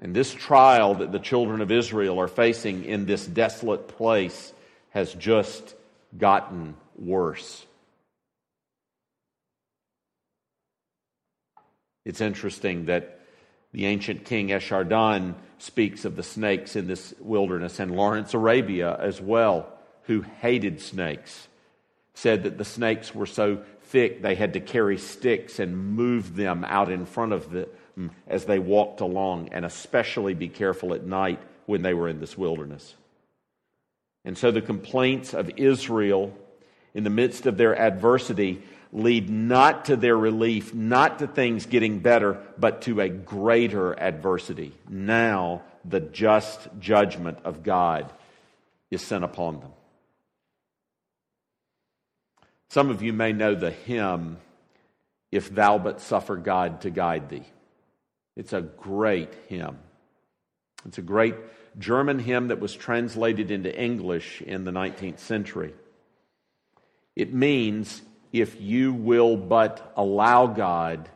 And 0.00 0.14
this 0.14 0.34
trial 0.34 0.96
that 0.96 1.12
the 1.12 1.18
children 1.18 1.60
of 1.60 1.70
Israel 1.70 2.18
are 2.18 2.28
facing 2.28 2.84
in 2.84 3.06
this 3.06 3.24
desolate 3.24 3.86
place 3.86 4.52
has 4.90 5.14
just 5.14 5.74
gotten 6.18 6.74
worse. 6.98 7.64
It's 12.04 12.20
interesting 12.20 12.86
that 12.86 13.20
the 13.72 13.86
ancient 13.86 14.24
king 14.24 14.48
Esarhaddon 14.48 15.34
speaks 15.58 16.04
of 16.04 16.16
the 16.16 16.22
snakes 16.22 16.74
in 16.74 16.88
this 16.88 17.14
wilderness, 17.20 17.78
and 17.78 17.94
Lawrence 17.94 18.34
Arabia 18.34 18.96
as 18.98 19.20
well, 19.20 19.68
who 20.04 20.22
hated 20.40 20.80
snakes, 20.80 21.46
said 22.14 22.42
that 22.42 22.58
the 22.58 22.64
snakes 22.64 23.14
were 23.14 23.26
so 23.26 23.62
thick 23.90 24.22
they 24.22 24.34
had 24.34 24.54
to 24.54 24.60
carry 24.60 24.96
sticks 24.96 25.58
and 25.58 25.94
move 25.94 26.36
them 26.36 26.64
out 26.64 26.90
in 26.90 27.04
front 27.04 27.32
of 27.32 27.50
them 27.50 28.10
as 28.26 28.44
they 28.44 28.58
walked 28.58 29.00
along, 29.00 29.50
and 29.52 29.64
especially 29.64 30.34
be 30.34 30.48
careful 30.48 30.94
at 30.94 31.04
night 31.04 31.40
when 31.66 31.82
they 31.82 31.92
were 31.92 32.08
in 32.08 32.20
this 32.20 32.38
wilderness. 32.38 32.94
And 34.24 34.36
so 34.38 34.50
the 34.50 34.62
complaints 34.62 35.34
of 35.34 35.50
Israel 35.56 36.36
in 36.94 37.04
the 37.04 37.10
midst 37.10 37.46
of 37.46 37.56
their 37.56 37.78
adversity 37.78 38.62
lead 38.92 39.30
not 39.30 39.84
to 39.86 39.96
their 39.96 40.16
relief, 40.16 40.74
not 40.74 41.20
to 41.20 41.26
things 41.26 41.66
getting 41.66 42.00
better, 42.00 42.38
but 42.58 42.82
to 42.82 43.00
a 43.00 43.08
greater 43.08 43.98
adversity. 43.98 44.72
Now, 44.88 45.62
the 45.84 46.00
just 46.00 46.68
judgment 46.78 47.38
of 47.44 47.62
God 47.62 48.12
is 48.90 49.02
sent 49.02 49.24
upon 49.24 49.60
them. 49.60 49.70
Some 52.70 52.90
of 52.90 53.02
you 53.02 53.12
may 53.12 53.32
know 53.32 53.56
the 53.56 53.72
hymn, 53.72 54.38
If 55.32 55.52
Thou 55.52 55.78
But 55.78 56.00
Suffer 56.00 56.36
God 56.36 56.82
to 56.82 56.90
Guide 56.90 57.28
Thee. 57.28 57.44
It's 58.36 58.52
a 58.52 58.62
great 58.62 59.32
hymn. 59.48 59.76
It's 60.86 60.98
a 60.98 61.02
great 61.02 61.34
German 61.78 62.20
hymn 62.20 62.48
that 62.48 62.60
was 62.60 62.72
translated 62.72 63.50
into 63.50 63.76
English 63.76 64.40
in 64.40 64.64
the 64.64 64.70
19th 64.70 65.18
century. 65.18 65.74
It 67.16 67.34
means, 67.34 68.02
if 68.32 68.60
you 68.60 68.92
will 68.92 69.36
but 69.36 69.92
allow 69.96 70.46
God 70.46 71.08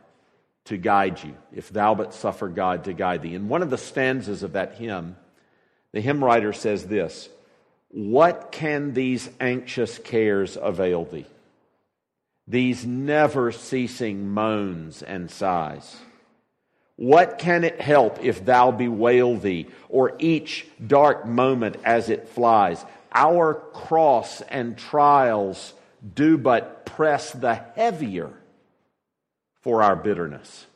to 0.65 0.75
guide 0.75 1.23
you, 1.23 1.37
if 1.53 1.69
thou 1.69 1.95
but 1.95 2.13
suffer 2.13 2.49
God 2.49 2.83
to 2.83 2.93
guide 2.93 3.21
thee. 3.21 3.33
In 3.33 3.47
one 3.47 3.61
of 3.61 3.69
the 3.69 3.77
stanzas 3.77 4.43
of 4.43 4.53
that 4.53 4.75
hymn, 4.75 5.15
the 5.93 6.01
hymn 6.01 6.21
writer 6.21 6.51
says 6.51 6.85
this 6.85 7.29
What 7.91 8.51
can 8.51 8.93
these 8.93 9.29
anxious 9.39 9.97
cares 9.97 10.57
avail 10.61 11.05
thee? 11.05 11.27
These 12.47 12.85
never 12.85 13.51
ceasing 13.51 14.29
moans 14.29 15.01
and 15.01 15.31
sighs. 15.31 15.97
What 16.95 17.39
can 17.39 17.63
it 17.63 17.81
help 17.81 18.23
if 18.23 18.45
thou 18.45 18.71
bewail 18.71 19.35
thee, 19.35 19.67
or 19.89 20.15
each 20.19 20.65
dark 20.85 21.25
moment 21.25 21.77
as 21.83 22.09
it 22.09 22.29
flies? 22.29 22.85
Our 23.13 23.53
cross 23.55 24.41
and 24.41 24.77
trials 24.77 25.73
do 26.13 26.37
but 26.37 26.85
press 26.85 27.31
the 27.31 27.55
heavier 27.55 28.31
for 29.61 29.81
our 29.81 29.95
bitterness. 29.95 30.67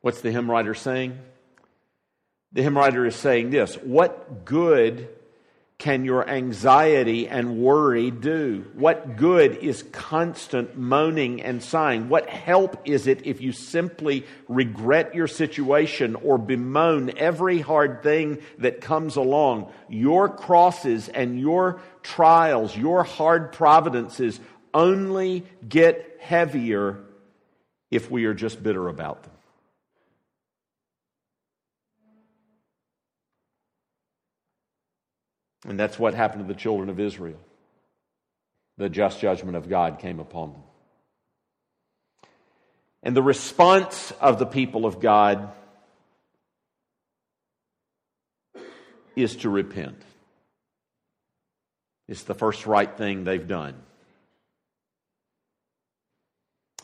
What's 0.00 0.20
the 0.20 0.32
hymn 0.32 0.50
writer 0.50 0.74
saying? 0.74 1.18
The 2.52 2.62
hymn 2.62 2.76
writer 2.76 3.06
is 3.06 3.16
saying 3.16 3.50
this 3.50 3.76
What 3.76 4.44
good 4.44 5.08
can 5.78 6.06
your 6.06 6.26
anxiety 6.28 7.28
and 7.28 7.58
worry 7.58 8.10
do? 8.10 8.64
What 8.74 9.16
good 9.16 9.58
is 9.58 9.82
constant 9.82 10.76
moaning 10.76 11.42
and 11.42 11.62
sighing? 11.62 12.08
What 12.08 12.30
help 12.30 12.80
is 12.86 13.06
it 13.06 13.26
if 13.26 13.42
you 13.42 13.52
simply 13.52 14.24
regret 14.48 15.14
your 15.14 15.26
situation 15.26 16.14
or 16.14 16.38
bemoan 16.38 17.18
every 17.18 17.60
hard 17.60 18.02
thing 18.02 18.38
that 18.58 18.80
comes 18.80 19.16
along? 19.16 19.70
Your 19.90 20.30
crosses 20.30 21.10
and 21.10 21.38
your 21.38 21.80
trials, 22.02 22.74
your 22.74 23.04
hard 23.04 23.52
providences 23.52 24.40
only 24.72 25.44
get 25.68 26.16
heavier 26.20 27.04
if 27.90 28.10
we 28.10 28.24
are 28.24 28.34
just 28.34 28.62
bitter 28.62 28.88
about 28.88 29.24
them. 29.24 29.35
And 35.66 35.78
that's 35.78 35.98
what 35.98 36.14
happened 36.14 36.46
to 36.46 36.52
the 36.52 36.58
children 36.58 36.88
of 36.88 37.00
Israel. 37.00 37.38
The 38.78 38.88
just 38.88 39.20
judgment 39.20 39.56
of 39.56 39.68
God 39.68 39.98
came 39.98 40.20
upon 40.20 40.52
them. 40.52 40.62
And 43.02 43.16
the 43.16 43.22
response 43.22 44.12
of 44.20 44.38
the 44.38 44.46
people 44.46 44.86
of 44.86 45.00
God 45.00 45.50
is 49.14 49.36
to 49.36 49.50
repent. 49.50 50.00
It's 52.08 52.22
the 52.24 52.34
first 52.34 52.66
right 52.66 52.96
thing 52.96 53.24
they've 53.24 53.48
done. 53.48 53.74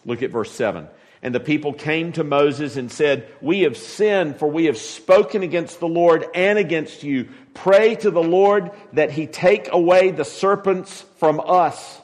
Look 0.04 0.22
at 0.22 0.30
verse 0.30 0.50
7. 0.50 0.88
And 1.22 1.32
the 1.32 1.40
people 1.40 1.72
came 1.72 2.12
to 2.12 2.24
Moses 2.24 2.76
and 2.76 2.90
said, 2.90 3.28
We 3.40 3.60
have 3.60 3.76
sinned, 3.76 4.38
for 4.38 4.50
we 4.50 4.64
have 4.64 4.76
spoken 4.76 5.44
against 5.44 5.78
the 5.78 5.88
Lord 5.88 6.26
and 6.34 6.58
against 6.58 7.04
you. 7.04 7.28
Pray 7.54 7.94
to 7.96 8.10
the 8.10 8.22
Lord 8.22 8.72
that 8.94 9.12
he 9.12 9.28
take 9.28 9.72
away 9.72 10.10
the 10.10 10.24
serpents 10.24 11.04
from 11.18 11.40
us. 11.40 12.00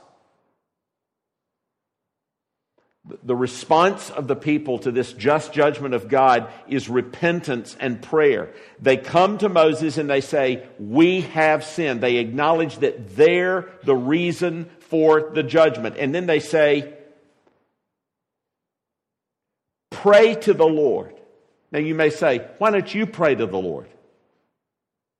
The 3.25 3.35
response 3.35 4.11
of 4.11 4.29
the 4.29 4.37
people 4.37 4.79
to 4.81 4.93
this 4.93 5.13
just 5.15 5.53
judgment 5.53 5.95
of 5.95 6.09
God 6.09 6.53
is 6.69 6.89
repentance 6.89 7.77
and 7.81 8.03
prayer. 8.03 8.53
They 8.81 8.99
come 8.99 9.39
to 9.39 9.49
Moses 9.49 9.99
and 9.99 10.09
they 10.09 10.21
say, 10.21 10.65
We 10.79 11.23
have 11.23 11.65
sinned. 11.65 12.03
They 12.03 12.19
acknowledge 12.19 12.77
that 12.79 13.17
they're 13.17 13.69
the 13.83 13.97
reason 13.97 14.71
for 14.79 15.31
the 15.35 15.43
judgment. 15.43 15.97
And 15.99 16.15
then 16.15 16.27
they 16.27 16.41
say, 16.41 16.98
Pray 20.03 20.37
to 20.37 20.55
the 20.55 20.67
Lord. 20.67 21.13
Now 21.73 21.81
you 21.81 21.95
may 21.95 22.11
say, 22.11 22.47
Why 22.59 22.71
don't 22.71 22.95
you 22.95 23.05
pray 23.05 23.35
to 23.35 23.47
the 23.47 23.59
Lord? 23.59 23.89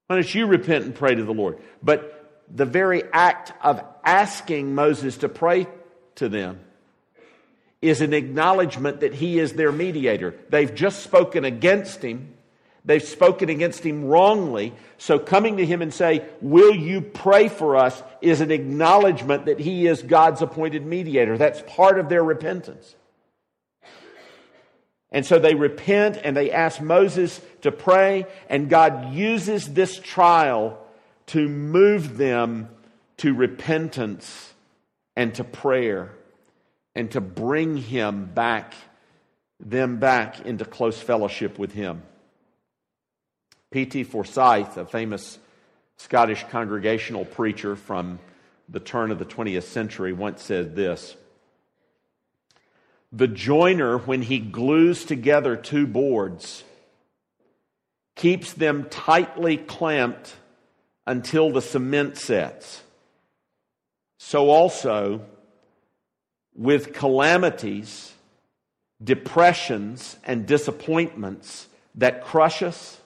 Why 0.07 0.17
don't 0.17 0.35
you 0.35 0.47
repent 0.47 0.85
and 0.85 0.95
pray 0.95 1.17
to 1.17 1.25
the 1.25 1.35
Lord? 1.35 1.59
But 1.83 2.45
the 2.49 2.65
very 2.65 3.03
act 3.13 3.53
of 3.61 3.83
asking 4.05 4.77
Moses 4.77 5.17
to 5.19 5.29
pray 5.29 5.67
to 6.15 6.29
them 6.29 6.61
is 7.83 8.01
an 8.03 8.13
acknowledgement 8.13 9.01
that 9.01 9.15
he 9.15 9.41
is 9.41 9.55
their 9.55 9.73
mediator. 9.73 10.37
They've 10.49 10.73
just 10.73 11.03
spoken 11.03 11.45
against 11.45 12.01
him. 12.01 12.35
They've 12.85 13.03
spoken 13.03 13.49
against 13.49 13.85
him 13.85 14.05
wrongly. 14.05 14.75
So 14.97 15.19
coming 15.19 15.57
to 15.57 15.67
him 15.67 15.83
and 15.83 15.93
say, 15.93 16.25
Will 16.41 16.73
you 16.73 17.01
pray 17.01 17.49
for 17.49 17.75
us? 17.77 18.01
is 18.21 18.41
an 18.41 18.53
acknowledgement 18.53 19.47
that 19.47 19.59
he 19.59 19.89
is 19.89 20.03
God's 20.03 20.41
appointed 20.41 20.87
mediator. 20.87 21.37
That's 21.37 21.65
part 21.67 21.99
of 21.99 22.09
their 22.09 22.23
repentance. 22.23 22.95
And 25.11 25.25
so 25.25 25.39
they 25.39 25.55
repent 25.55 26.19
and 26.23 26.37
they 26.37 26.51
ask 26.51 26.81
Moses 26.81 27.41
to 27.63 27.73
pray, 27.73 28.27
and 28.49 28.69
God 28.69 29.13
uses 29.13 29.73
this 29.73 29.99
trial 29.99 30.79
to 31.29 31.49
move 31.49 32.19
them 32.19 32.69
to 33.19 33.35
repentance 33.35 34.53
and 35.17 35.35
to 35.35 35.45
prayer 35.45 36.11
and 36.95 37.11
to 37.13 37.21
bring 37.21 37.77
him 37.77 38.27
back, 38.27 38.75
them 39.61 39.99
back 39.99 40.45
into 40.45 40.65
close 40.65 41.01
fellowship 41.01 41.59
with 41.59 41.73
him. 41.73 42.03
P.T. 43.71 44.05
Forsyth, 44.05 44.77
a 44.77 44.87
famous 44.87 45.39
Scottish 45.97 46.45
congregational 46.51 47.25
preacher 47.25 47.77
from 47.77 48.19
the 48.69 48.81
turn 48.81 49.11
of 49.11 49.19
the 49.19 49.25
20th 49.25 49.65
century, 49.65 50.13
once 50.13 50.43
said 50.43 50.77
this 50.77 51.17
The 53.13 53.29
joiner, 53.29 53.99
when 53.99 54.23
he 54.23 54.39
glues 54.39 55.05
together 55.05 55.57
two 55.57 55.87
boards, 55.87 56.63
keeps 58.17 58.53
them 58.53 58.89
tightly 58.91 59.57
clamped 59.57 60.35
until 61.07 61.51
the 61.51 61.63
cement 61.63 62.19
sets. 62.19 62.83
So 64.19 64.51
also, 64.51 65.25
with 66.55 66.93
calamities, 66.93 68.13
depressions, 69.03 70.17
and 70.25 70.47
disappointments 70.47 71.69
that 71.95 72.25
crush 72.25 72.63
us, 72.63 73.01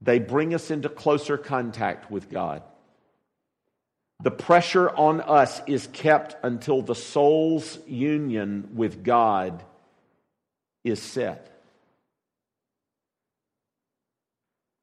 they 0.00 0.18
bring 0.18 0.54
us 0.54 0.70
into 0.70 0.88
closer 0.88 1.36
contact 1.36 2.10
with 2.10 2.30
God. 2.30 2.62
The 4.22 4.30
pressure 4.30 4.90
on 4.90 5.20
us 5.20 5.62
is 5.66 5.86
kept 5.86 6.36
until 6.42 6.82
the 6.82 6.94
soul's 6.94 7.78
union 7.86 8.70
with 8.74 9.02
God 9.02 9.62
is 10.84 11.00
set. 11.00 11.46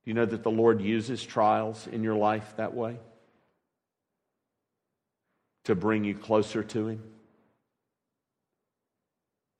Do 0.04 0.12
you 0.12 0.14
know 0.14 0.26
that 0.26 0.44
the 0.44 0.52
Lord 0.52 0.82
uses 0.82 1.24
trials 1.24 1.86
in 1.88 2.04
your 2.04 2.16
life 2.16 2.56
that 2.58 2.74
way? 2.74 2.98
to 5.68 5.76
bring 5.76 6.06
you 6.06 6.16
closer 6.16 6.64
to 6.64 6.88
Him, 6.88 7.04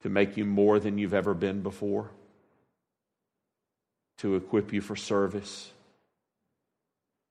to 0.00 0.08
make 0.08 0.38
you 0.38 0.46
more 0.46 0.80
than 0.80 0.96
you've 0.96 1.12
ever 1.12 1.34
been 1.34 1.60
before, 1.60 2.10
to 4.16 4.34
equip 4.34 4.72
you 4.72 4.80
for 4.80 4.96
service, 4.96 5.70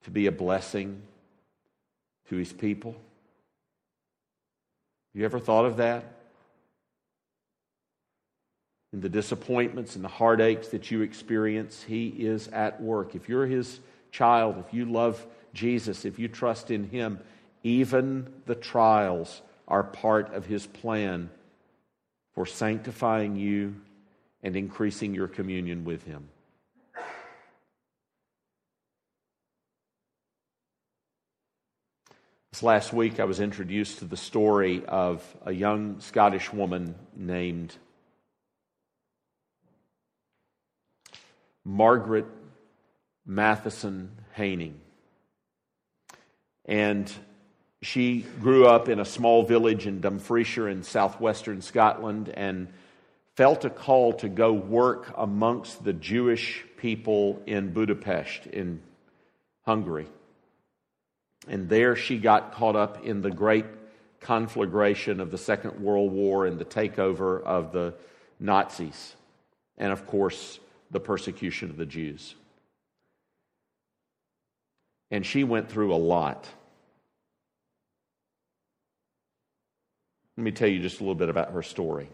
to 0.03 0.11
be 0.11 0.27
a 0.27 0.31
blessing 0.31 1.01
to 2.29 2.35
His 2.35 2.53
people. 2.53 2.95
You 5.13 5.25
ever 5.25 5.39
thought 5.39 5.65
of 5.65 5.77
that? 5.77 6.03
In 8.93 9.01
the 9.01 9.09
disappointments 9.09 9.95
and 9.95 10.03
the 10.03 10.09
heartaches 10.09 10.69
that 10.69 10.91
you 10.91 11.01
experience, 11.01 11.83
He 11.83 12.07
is 12.07 12.47
at 12.49 12.81
work. 12.81 13.15
If 13.15 13.27
you're 13.27 13.45
His 13.45 13.79
child, 14.11 14.63
if 14.65 14.73
you 14.73 14.85
love 14.85 15.25
Jesus, 15.53 16.05
if 16.05 16.19
you 16.19 16.27
trust 16.27 16.71
in 16.71 16.89
Him, 16.89 17.19
even 17.63 18.31
the 18.45 18.55
trials 18.55 19.41
are 19.67 19.83
part 19.83 20.33
of 20.33 20.45
his 20.45 20.65
plan 20.65 21.29
for 22.33 22.45
sanctifying 22.45 23.35
you 23.35 23.75
and 24.43 24.55
increasing 24.55 25.13
your 25.13 25.27
communion 25.27 25.83
with 25.83 26.03
him. 26.03 26.29
This 32.57 32.63
last 32.63 32.91
week, 32.91 33.19
I 33.19 33.25
was 33.25 33.39
introduced 33.39 33.99
to 33.99 34.05
the 34.05 34.17
story 34.17 34.83
of 34.87 35.23
a 35.45 35.51
young 35.51 35.99
Scottish 35.99 36.51
woman 36.51 36.95
named 37.15 37.75
Margaret 41.63 42.25
Mathison 43.29 44.09
Haining. 44.33 44.81
And 46.65 47.13
she 47.83 48.25
grew 48.41 48.65
up 48.65 48.89
in 48.89 48.99
a 48.99 49.05
small 49.05 49.43
village 49.43 49.85
in 49.85 50.01
Dumfriesshire 50.01 50.71
in 50.71 50.81
southwestern 50.81 51.61
Scotland 51.61 52.29
and 52.29 52.69
felt 53.35 53.65
a 53.65 53.69
call 53.69 54.13
to 54.13 54.29
go 54.29 54.51
work 54.51 55.13
amongst 55.15 55.83
the 55.83 55.93
Jewish 55.93 56.65
people 56.77 57.39
in 57.45 57.71
Budapest, 57.71 58.47
in 58.47 58.81
Hungary. 59.61 60.07
And 61.47 61.69
there 61.69 61.95
she 61.95 62.17
got 62.17 62.53
caught 62.53 62.75
up 62.75 63.05
in 63.05 63.21
the 63.21 63.31
great 63.31 63.65
conflagration 64.19 65.19
of 65.19 65.31
the 65.31 65.37
Second 65.37 65.79
World 65.79 66.11
War 66.11 66.45
and 66.45 66.59
the 66.59 66.65
takeover 66.65 67.41
of 67.41 67.71
the 67.71 67.93
Nazis, 68.39 69.15
and 69.77 69.91
of 69.91 70.05
course, 70.07 70.59
the 70.91 70.99
persecution 70.99 71.69
of 71.69 71.77
the 71.77 71.85
Jews. 71.85 72.35
And 75.09 75.25
she 75.25 75.43
went 75.43 75.69
through 75.69 75.93
a 75.93 75.97
lot. 75.97 76.47
Let 80.35 80.43
me 80.43 80.51
tell 80.51 80.67
you 80.67 80.81
just 80.81 80.99
a 80.99 81.03
little 81.03 81.15
bit 81.15 81.29
about 81.29 81.51
her 81.51 81.63
story. 81.63 82.09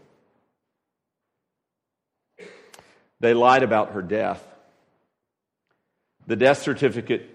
They 3.20 3.34
lied 3.34 3.62
about 3.62 3.92
her 3.92 4.02
death. 4.02 4.42
The 6.26 6.36
death 6.36 6.62
certificate 6.62 7.33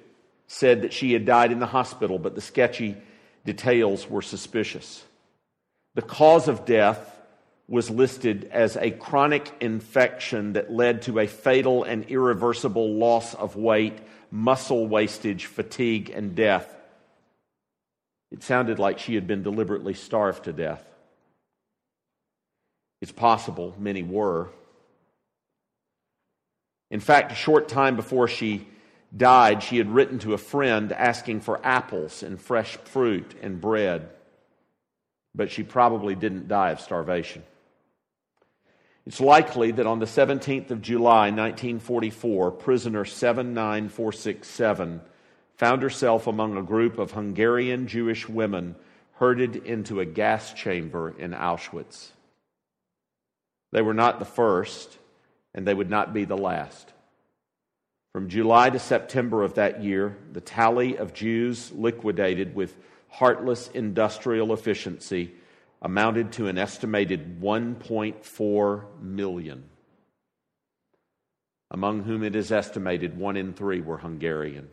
said 0.51 0.81
that 0.81 0.91
she 0.91 1.13
had 1.13 1.25
died 1.25 1.51
in 1.51 1.59
the 1.59 1.67
hospital, 1.67 2.17
but 2.17 2.33
the 2.33 2.41
sketchy 2.41 2.97
details 3.45 4.09
were 4.09 4.23
suspicious. 4.23 5.03
The 5.93 6.01
cause 6.01 6.47
of 6.47 6.65
death 6.65 6.99
was 7.67 7.91
listed 7.91 8.49
as 8.51 8.75
a 8.75 8.89
chronic 8.89 9.51
infection 9.61 10.53
that 10.53 10.71
led 10.71 11.03
to 11.03 11.19
a 11.19 11.27
fatal 11.27 11.83
and 11.83 12.03
irreversible 12.05 12.95
loss 12.95 13.35
of 13.35 13.55
weight, 13.55 13.99
muscle 14.31 14.87
wastage, 14.87 15.45
fatigue, 15.45 16.09
and 16.09 16.33
death. 16.35 16.67
It 18.31 18.41
sounded 18.41 18.79
like 18.79 18.97
she 18.97 19.13
had 19.13 19.27
been 19.27 19.43
deliberately 19.43 19.93
starved 19.93 20.45
to 20.45 20.53
death. 20.53 20.83
It's 23.01 23.11
possible 23.11 23.75
many 23.77 24.01
were. 24.01 24.49
In 26.89 26.99
fact, 26.99 27.31
a 27.31 27.35
short 27.35 27.67
time 27.67 27.95
before 27.95 28.27
she 28.27 28.67
died, 29.15 29.63
she 29.63 29.77
had 29.77 29.89
written 29.89 30.19
to 30.19 30.33
a 30.33 30.37
friend 30.37 30.91
asking 30.91 31.41
for 31.41 31.59
apples 31.65 32.23
and 32.23 32.39
fresh 32.39 32.77
fruit 32.77 33.35
and 33.41 33.59
bread, 33.61 34.09
but 35.33 35.51
she 35.51 35.63
probably 35.63 36.15
didn't 36.15 36.47
die 36.47 36.71
of 36.71 36.81
starvation. 36.81 37.43
It's 39.05 39.19
likely 39.19 39.71
that 39.71 39.87
on 39.87 39.99
the 39.99 40.05
17th 40.05 40.69
of 40.69 40.81
July, 40.81 41.31
1944, 41.31 42.51
prisoner 42.51 43.05
79467 43.05 45.01
found 45.55 45.81
herself 45.81 46.27
among 46.27 46.55
a 46.55 46.63
group 46.63 46.99
of 46.99 47.11
Hungarian 47.11 47.87
Jewish 47.87 48.29
women 48.29 48.75
herded 49.13 49.55
into 49.55 49.99
a 49.99 50.05
gas 50.05 50.53
chamber 50.53 51.13
in 51.17 51.31
Auschwitz. 51.31 52.11
They 53.71 53.81
were 53.81 53.93
not 53.93 54.19
the 54.19 54.25
first, 54.25 54.97
and 55.53 55.67
they 55.67 55.73
would 55.73 55.89
not 55.89 56.13
be 56.13 56.25
the 56.25 56.37
last. 56.37 56.93
From 58.13 58.27
July 58.27 58.71
to 58.71 58.79
September 58.79 59.43
of 59.43 59.53
that 59.55 59.83
year, 59.83 60.17
the 60.31 60.41
tally 60.41 60.97
of 60.97 61.13
Jews 61.13 61.71
liquidated 61.71 62.55
with 62.55 62.75
heartless 63.07 63.67
industrial 63.67 64.51
efficiency 64.51 65.35
amounted 65.81 66.31
to 66.33 66.47
an 66.47 66.57
estimated 66.57 67.39
1.4 67.39 69.01
million, 69.01 69.63
among 71.69 72.03
whom 72.03 72.23
it 72.23 72.35
is 72.35 72.51
estimated 72.51 73.15
one 73.15 73.37
in 73.37 73.53
three 73.53 73.79
were 73.79 73.99
Hungarian. 73.99 74.69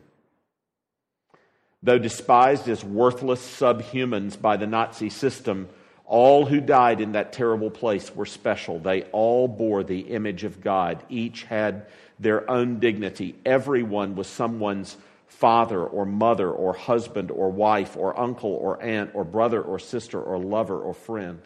Though 1.83 1.99
despised 1.99 2.67
as 2.67 2.83
worthless 2.83 3.39
subhumans 3.39 4.41
by 4.41 4.57
the 4.57 4.67
Nazi 4.67 5.09
system, 5.09 5.69
all 6.07 6.45
who 6.45 6.61
died 6.61 7.01
in 7.01 7.11
that 7.11 7.33
terrible 7.33 7.69
place 7.69 8.15
were 8.15 8.25
special. 8.25 8.79
They 8.79 9.03
all 9.11 9.49
bore 9.49 9.83
the 9.83 9.99
image 9.99 10.45
of 10.45 10.61
God. 10.61 11.03
Each 11.09 11.43
had 11.43 11.85
their 12.17 12.49
own 12.49 12.79
dignity. 12.79 13.35
Everyone 13.45 14.15
was 14.15 14.27
someone's 14.27 14.95
father 15.27 15.83
or 15.83 16.05
mother 16.05 16.49
or 16.49 16.73
husband 16.73 17.29
or 17.29 17.49
wife 17.49 17.97
or 17.97 18.17
uncle 18.17 18.51
or 18.51 18.81
aunt 18.81 19.11
or 19.13 19.25
brother 19.25 19.61
or 19.61 19.79
sister 19.79 20.19
or 20.19 20.39
lover 20.39 20.79
or 20.79 20.93
friend. 20.93 21.41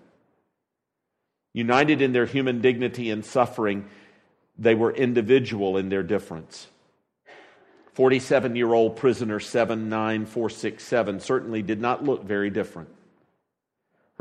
United 1.53 1.99
in 1.99 2.13
their 2.13 2.27
human 2.27 2.61
dignity 2.61 3.09
and 3.09 3.25
suffering, 3.25 3.85
they 4.59 4.75
were 4.75 4.91
individual 4.91 5.75
in 5.75 5.89
their 5.89 6.03
difference. 6.03 6.67
47 7.93 8.55
year 8.55 8.71
old 8.71 8.95
prisoner 8.95 9.39
79467 9.39 11.19
certainly 11.19 11.63
did 11.63 11.81
not 11.81 12.03
look 12.03 12.23
very 12.23 12.51
different. 12.51 12.89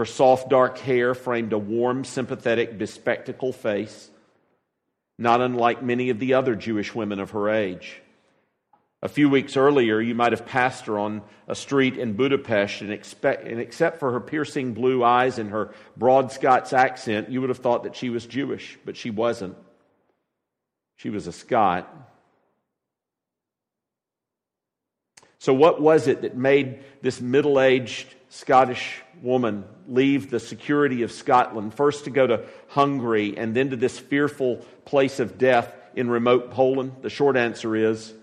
Her 0.01 0.07
soft 0.07 0.49
dark 0.49 0.79
hair 0.79 1.13
framed 1.13 1.53
a 1.53 1.59
warm, 1.59 2.05
sympathetic, 2.05 2.79
bespectacled 2.79 3.55
face, 3.55 4.09
not 5.19 5.43
unlike 5.43 5.83
many 5.83 6.09
of 6.09 6.19
the 6.19 6.33
other 6.33 6.55
Jewish 6.55 6.95
women 6.95 7.21
of 7.21 7.33
her 7.33 7.51
age. 7.51 8.01
A 9.03 9.11
few 9.11 9.29
weeks 9.29 9.59
earlier, 9.59 10.01
you 10.01 10.15
might 10.15 10.33
have 10.33 10.47
passed 10.47 10.87
her 10.87 10.99
on 10.99 11.21
a 11.47 11.55
street 11.55 11.99
in 11.99 12.15
Budapest, 12.15 12.81
and, 12.81 12.91
expect, 12.91 13.47
and, 13.47 13.61
except 13.61 13.99
for 13.99 14.13
her 14.13 14.21
piercing 14.21 14.73
blue 14.73 15.05
eyes 15.05 15.39
and 15.39 15.51
her 15.51 15.75
broad 15.99 16.33
Scots 16.33 16.73
accent, 16.73 17.29
you 17.29 17.43
would 17.43 17.51
have 17.51 17.59
thought 17.59 17.83
that 17.83 17.95
she 17.95 18.09
was 18.09 18.25
Jewish, 18.25 18.79
but 18.87 18.97
she 18.97 19.11
wasn't. 19.11 19.55
She 20.97 21.11
was 21.11 21.27
a 21.27 21.33
Scot. 21.33 21.95
So, 25.41 25.53
what 25.53 25.79
was 25.79 26.09
it 26.09 26.23
that 26.23 26.39
made 26.39 26.83
this 27.03 27.21
middle 27.21 27.61
aged 27.61 28.15
Scottish 28.31 29.03
woman 29.23 29.65
leave 29.89 30.31
the 30.31 30.39
security 30.39 31.03
of 31.03 31.11
Scotland, 31.11 31.75
first 31.75 32.05
to 32.05 32.11
go 32.11 32.29
to 32.29 32.47
Hungary 32.69 33.37
and 33.37 33.57
then 33.57 33.71
to 33.71 33.77
this 33.77 33.99
fearful 33.99 34.59
place 34.85 35.19
of 35.19 35.37
death 35.37 35.75
in 35.97 36.09
remote 36.09 36.53
Poland? 36.53 36.95
The 37.03 37.11
short 37.11 37.37
answer 37.37 37.75
is 37.75 38.15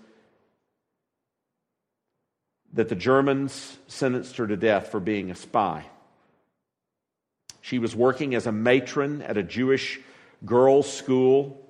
that 2.72 2.88
the 2.88 2.94
Germans 2.94 3.76
sentenced 3.86 4.38
her 4.38 4.46
to 4.46 4.56
death 4.56 4.88
for 4.88 4.98
being 4.98 5.30
a 5.30 5.34
spy. 5.34 5.84
She 7.60 7.78
was 7.78 7.94
working 7.94 8.34
as 8.34 8.46
a 8.46 8.52
matron 8.52 9.20
at 9.20 9.36
a 9.36 9.42
Jewish 9.42 10.00
girls' 10.46 10.90
school 10.90 11.67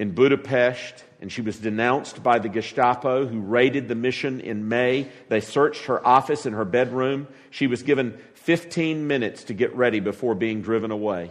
in 0.00 0.12
Budapest, 0.12 1.04
and 1.20 1.30
she 1.30 1.42
was 1.42 1.58
denounced 1.58 2.22
by 2.22 2.38
the 2.38 2.48
Gestapo, 2.48 3.26
who 3.26 3.40
raided 3.40 3.86
the 3.86 3.94
mission 3.94 4.40
in 4.40 4.66
May. 4.66 5.08
They 5.28 5.42
searched 5.42 5.84
her 5.84 6.04
office 6.06 6.46
and 6.46 6.56
her 6.56 6.64
bedroom. 6.64 7.28
She 7.50 7.66
was 7.66 7.82
given 7.82 8.18
15 8.32 9.06
minutes 9.06 9.44
to 9.44 9.54
get 9.54 9.76
ready 9.76 10.00
before 10.00 10.34
being 10.34 10.62
driven 10.62 10.90
away. 10.90 11.30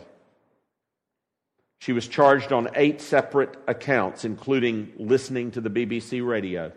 She 1.80 1.94
was 1.94 2.08
charged 2.08 2.52
on 2.52 2.70
eight 2.76 3.02
separate 3.02 3.58
accounts, 3.68 4.24
including 4.24 4.94
listening 4.98 5.50
to 5.52 5.62
the 5.62 5.72
BBC 5.72 6.26
radio 6.26 6.72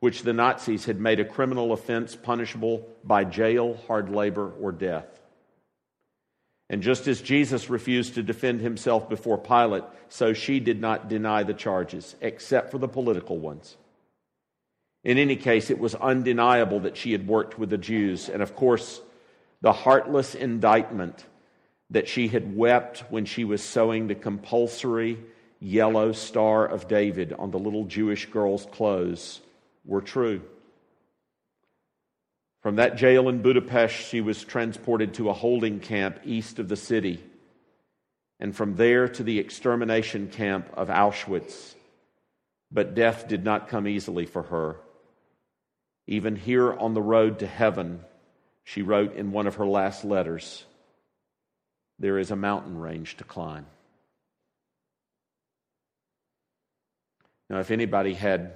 which 0.00 0.22
the 0.22 0.32
Nazis 0.32 0.86
had 0.86 0.98
made 0.98 1.20
a 1.20 1.24
criminal 1.24 1.72
offense 1.72 2.16
punishable 2.16 2.88
by 3.04 3.22
jail, 3.22 3.78
hard 3.86 4.10
labor, 4.10 4.50
or 4.60 4.72
death. 4.72 5.21
And 6.72 6.82
just 6.82 7.06
as 7.06 7.20
Jesus 7.20 7.68
refused 7.68 8.14
to 8.14 8.22
defend 8.22 8.62
himself 8.62 9.06
before 9.06 9.36
Pilate, 9.36 9.84
so 10.08 10.32
she 10.32 10.58
did 10.58 10.80
not 10.80 11.06
deny 11.06 11.42
the 11.42 11.52
charges, 11.52 12.16
except 12.22 12.70
for 12.70 12.78
the 12.78 12.88
political 12.88 13.38
ones. 13.38 13.76
In 15.04 15.18
any 15.18 15.36
case, 15.36 15.68
it 15.68 15.78
was 15.78 15.94
undeniable 15.94 16.80
that 16.80 16.96
she 16.96 17.12
had 17.12 17.28
worked 17.28 17.58
with 17.58 17.68
the 17.68 17.76
Jews, 17.76 18.30
and 18.30 18.42
of 18.42 18.56
course, 18.56 19.02
the 19.60 19.74
heartless 19.74 20.34
indictment 20.34 21.26
that 21.90 22.08
she 22.08 22.28
had 22.28 22.56
wept 22.56 23.04
when 23.10 23.26
she 23.26 23.44
was 23.44 23.62
sewing 23.62 24.06
the 24.06 24.14
compulsory 24.14 25.18
yellow 25.60 26.12
star 26.12 26.66
of 26.66 26.88
David 26.88 27.34
on 27.34 27.50
the 27.50 27.58
little 27.58 27.84
Jewish 27.84 28.24
girl's 28.30 28.64
clothes 28.64 29.42
were 29.84 30.00
true. 30.00 30.40
From 32.62 32.76
that 32.76 32.96
jail 32.96 33.28
in 33.28 33.42
Budapest, 33.42 33.94
she 33.94 34.20
was 34.20 34.44
transported 34.44 35.14
to 35.14 35.28
a 35.28 35.34
holding 35.34 35.80
camp 35.80 36.20
east 36.24 36.60
of 36.60 36.68
the 36.68 36.76
city, 36.76 37.22
and 38.38 38.54
from 38.54 38.76
there 38.76 39.08
to 39.08 39.22
the 39.24 39.40
extermination 39.40 40.28
camp 40.28 40.68
of 40.74 40.88
Auschwitz. 40.88 41.74
But 42.70 42.94
death 42.94 43.28
did 43.28 43.44
not 43.44 43.68
come 43.68 43.86
easily 43.88 44.26
for 44.26 44.44
her. 44.44 44.76
Even 46.06 46.36
here 46.36 46.72
on 46.72 46.94
the 46.94 47.02
road 47.02 47.40
to 47.40 47.46
heaven, 47.46 48.00
she 48.64 48.82
wrote 48.82 49.16
in 49.16 49.32
one 49.32 49.46
of 49.46 49.56
her 49.56 49.66
last 49.66 50.04
letters 50.04 50.64
there 51.98 52.18
is 52.18 52.30
a 52.30 52.36
mountain 52.36 52.78
range 52.78 53.16
to 53.18 53.24
climb. 53.24 53.66
Now, 57.50 57.60
if 57.60 57.70
anybody 57.70 58.14
had 58.14 58.54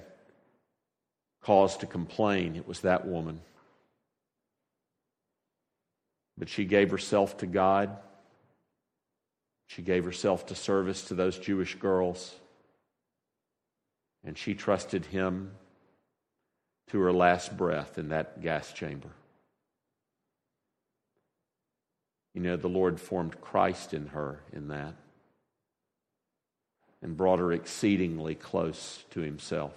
cause 1.43 1.77
to 1.77 1.85
complain, 1.85 2.55
it 2.55 2.67
was 2.67 2.81
that 2.81 3.07
woman. 3.07 3.41
But 6.37 6.49
she 6.49 6.65
gave 6.65 6.91
herself 6.91 7.37
to 7.37 7.47
God. 7.47 7.97
She 9.67 9.81
gave 9.81 10.05
herself 10.05 10.45
to 10.47 10.55
service 10.55 11.03
to 11.05 11.15
those 11.15 11.37
Jewish 11.37 11.75
girls. 11.75 12.33
And 14.23 14.37
she 14.37 14.53
trusted 14.53 15.05
him 15.05 15.51
to 16.87 16.99
her 16.99 17.11
last 17.13 17.57
breath 17.57 17.97
in 17.97 18.09
that 18.09 18.41
gas 18.41 18.71
chamber. 18.71 19.09
You 22.33 22.41
know, 22.41 22.55
the 22.55 22.69
Lord 22.69 22.99
formed 22.99 23.41
Christ 23.41 23.93
in 23.93 24.07
her 24.07 24.41
in 24.53 24.67
that 24.67 24.93
and 27.01 27.17
brought 27.17 27.39
her 27.39 27.51
exceedingly 27.51 28.35
close 28.35 29.03
to 29.11 29.21
himself. 29.21 29.73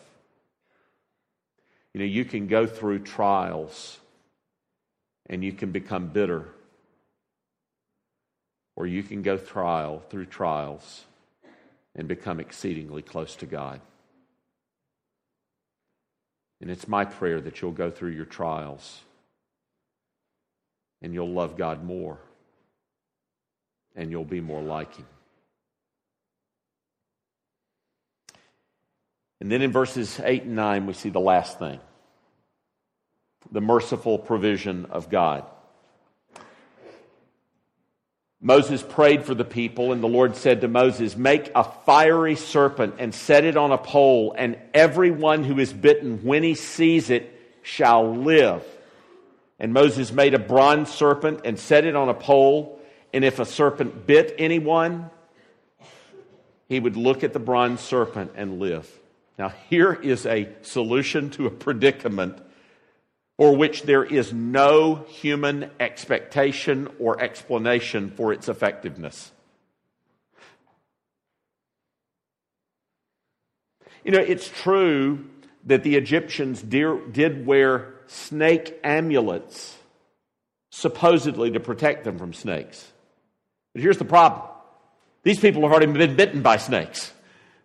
You 1.92 2.01
know, 2.01 2.07
you 2.07 2.25
can 2.25 2.46
go 2.46 2.66
through 2.66 3.01
trials 3.01 3.99
and 5.31 5.45
you 5.45 5.53
can 5.53 5.71
become 5.71 6.09
bitter. 6.09 6.45
Or 8.77 8.87
you 8.87 9.03
can 9.03 9.23
go 9.23 9.38
trial 9.38 10.03
through 10.11 10.27
trials 10.27 11.05
and 11.95 12.09
become 12.09 12.40
exceedingly 12.40 13.03
close 13.03 13.37
to 13.37 13.47
God. 13.47 13.81
And 16.61 16.71
it's 16.71 16.88
my 16.88 17.05
prayer 17.05 17.40
that 17.40 17.62
you'll 17.62 17.71
go 17.71 17.90
through 17.90 18.11
your 18.11 18.27
trials 18.27 19.01
and 21.01 21.14
you'll 21.14 21.33
love 21.33 21.57
God 21.57 21.85
more 21.85 22.19
and 23.95 24.11
you'll 24.11 24.25
be 24.25 24.40
more 24.40 24.62
like 24.62 24.97
Him. 24.97 25.07
And 29.40 29.51
then 29.51 29.62
in 29.62 29.73
verses 29.73 30.21
8 30.23 30.43
and 30.43 30.57
9, 30.57 30.87
we 30.87 30.93
see 30.93 31.09
the 31.09 31.21
last 31.21 31.59
thing 31.59 31.81
the 33.50 33.61
merciful 33.61 34.18
provision 34.18 34.87
of 34.87 35.11
God. 35.11 35.44
Moses 38.42 38.83
prayed 38.83 39.24
for 39.24 39.35
the 39.35 39.44
people, 39.44 39.92
and 39.92 40.03
the 40.03 40.09
Lord 40.09 40.35
said 40.35 40.62
to 40.62 40.68
Moses, 40.68 41.14
Make 41.14 41.53
a 41.55 41.62
fiery 41.62 42.37
serpent 42.37 42.94
and 42.98 43.14
set 43.14 43.44
it 43.44 43.57
on 43.57 43.70
a 43.70 43.76
pole, 43.76 44.35
and 44.37 44.57
everyone 44.72 45.44
who 45.44 45.59
is 45.59 45.72
bitten, 45.72 46.24
when 46.24 46.42
he 46.42 46.55
sees 46.55 47.11
it, 47.11 47.38
shall 47.62 48.16
live. 48.16 48.64
And 49.59 49.74
Moses 49.74 50.11
made 50.11 50.33
a 50.33 50.38
bronze 50.38 50.90
serpent 50.90 51.42
and 51.44 51.59
set 51.59 51.85
it 51.85 51.94
on 51.94 52.09
a 52.09 52.14
pole, 52.14 52.81
and 53.12 53.26
if 53.26 53.40
a 53.40 53.44
serpent 53.44 54.07
bit 54.07 54.35
anyone, 54.38 55.11
he 56.66 56.81
would 56.81 56.96
look 56.96 57.22
at 57.22 57.35
the 57.35 57.38
bronze 57.38 57.81
serpent 57.81 58.33
and 58.37 58.59
live. 58.59 58.90
Now, 59.38 59.53
here 59.68 59.92
is 59.92 60.24
a 60.24 60.48
solution 60.62 61.29
to 61.31 61.46
a 61.46 61.50
predicament 61.50 62.38
for 63.40 63.57
which 63.57 63.85
there 63.85 64.05
is 64.05 64.35
no 64.35 64.96
human 65.09 65.70
expectation 65.81 66.87
or 66.98 67.18
explanation 67.22 68.11
for 68.11 68.35
its 68.35 68.50
effectiveness. 68.50 69.33
You 74.05 74.11
know, 74.11 74.18
it's 74.18 74.46
true 74.46 75.24
that 75.64 75.85
the 75.85 75.96
Egyptians 75.96 76.61
did 76.61 77.46
wear 77.46 77.94
snake 78.09 78.79
amulets, 78.85 79.74
supposedly 80.70 81.50
to 81.53 81.61
protect 81.61 82.05
them 82.05 82.18
from 82.18 82.35
snakes. 82.35 82.92
But 83.72 83.81
here's 83.81 83.96
the 83.96 84.05
problem 84.05 84.42
these 85.22 85.40
people 85.40 85.62
have 85.62 85.70
already 85.70 85.90
been 85.90 86.14
bitten 86.14 86.42
by 86.42 86.59
snakes. 86.59 87.11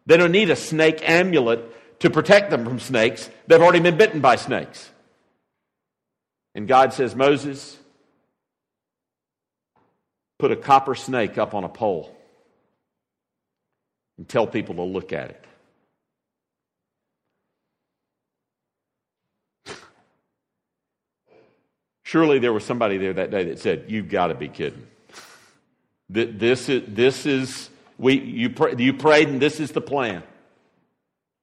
They 0.06 0.16
don't 0.16 0.32
need 0.32 0.50
a 0.52 0.56
snake 0.56 1.02
amulet 1.04 2.00
to 2.00 2.10
protect 2.10 2.50
them 2.50 2.64
from 2.64 2.80
snakes. 2.80 3.30
They've 3.48 3.62
already 3.62 3.82
been 3.82 3.98
bitten 3.98 4.22
by 4.22 4.38
snakes. 4.38 4.92
And 6.56 6.68
God 6.68 6.94
says, 6.94 7.14
Moses, 7.16 7.78
put 10.40 10.52
a 10.52 10.56
copper 10.56 10.96
snake 10.96 11.38
up 11.38 11.54
on 11.54 11.66
a 11.66 11.70
pole 11.70 12.16
and 14.18 14.28
tell 14.28 14.48
people 14.48 14.76
to 14.76 14.82
look 14.82 15.12
at 15.12 15.32
it. 15.32 15.46
Surely 22.04 22.40
there 22.40 22.54
was 22.54 22.64
somebody 22.64 22.98
there 22.98 23.14
that 23.14 23.32
day 23.32 23.44
that 23.44 23.60
said, 23.60 23.86
You've 23.90 24.08
got 24.08 24.28
to 24.28 24.36
be 24.36 24.48
kidding. 24.48 24.88
This 26.10 26.70
is, 26.70 26.84
this 26.88 27.26
is 27.26 27.70
we, 27.98 28.20
you, 28.20 28.50
pray, 28.52 28.76
you 28.78 28.94
prayed 28.94 29.28
and 29.28 29.42
this 29.42 29.60
is 29.60 29.72
the 29.72 29.82
plan. 29.82 30.24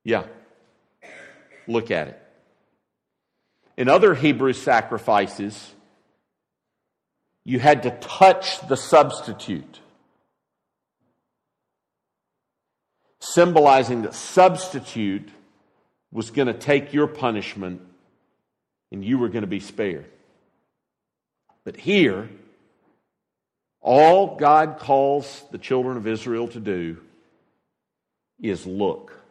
Yeah. 0.05 0.25
Look 1.67 1.91
at 1.91 2.09
it. 2.09 2.22
In 3.77 3.89
other 3.89 4.15
Hebrew 4.15 4.53
sacrifices, 4.53 5.73
you 7.45 7.59
had 7.59 7.85
to 7.85 7.91
touch 7.91 8.67
the 8.69 8.77
substitute, 8.77 9.81
symbolizing 13.21 14.03
that 14.03 14.15
substitute 14.15 15.29
was 16.13 16.31
going 16.31 16.49
to 16.49 16.55
take 16.55 16.93
your 16.93 17.07
punishment 17.07 17.81
and 18.93 19.05
you 19.05 19.19
were 19.19 19.29
going 19.29 19.43
to 19.43 19.49
be 19.49 19.61
spared. 19.61 20.07
But 21.65 21.77
here, 21.77 22.29
all 23.81 24.37
God 24.37 24.79
calls 24.79 25.43
the 25.51 25.59
children 25.59 25.97
of 25.97 26.07
Israel 26.07 26.49
to 26.49 26.61
do 26.61 26.99
is 28.41 28.67
look. 28.67 29.22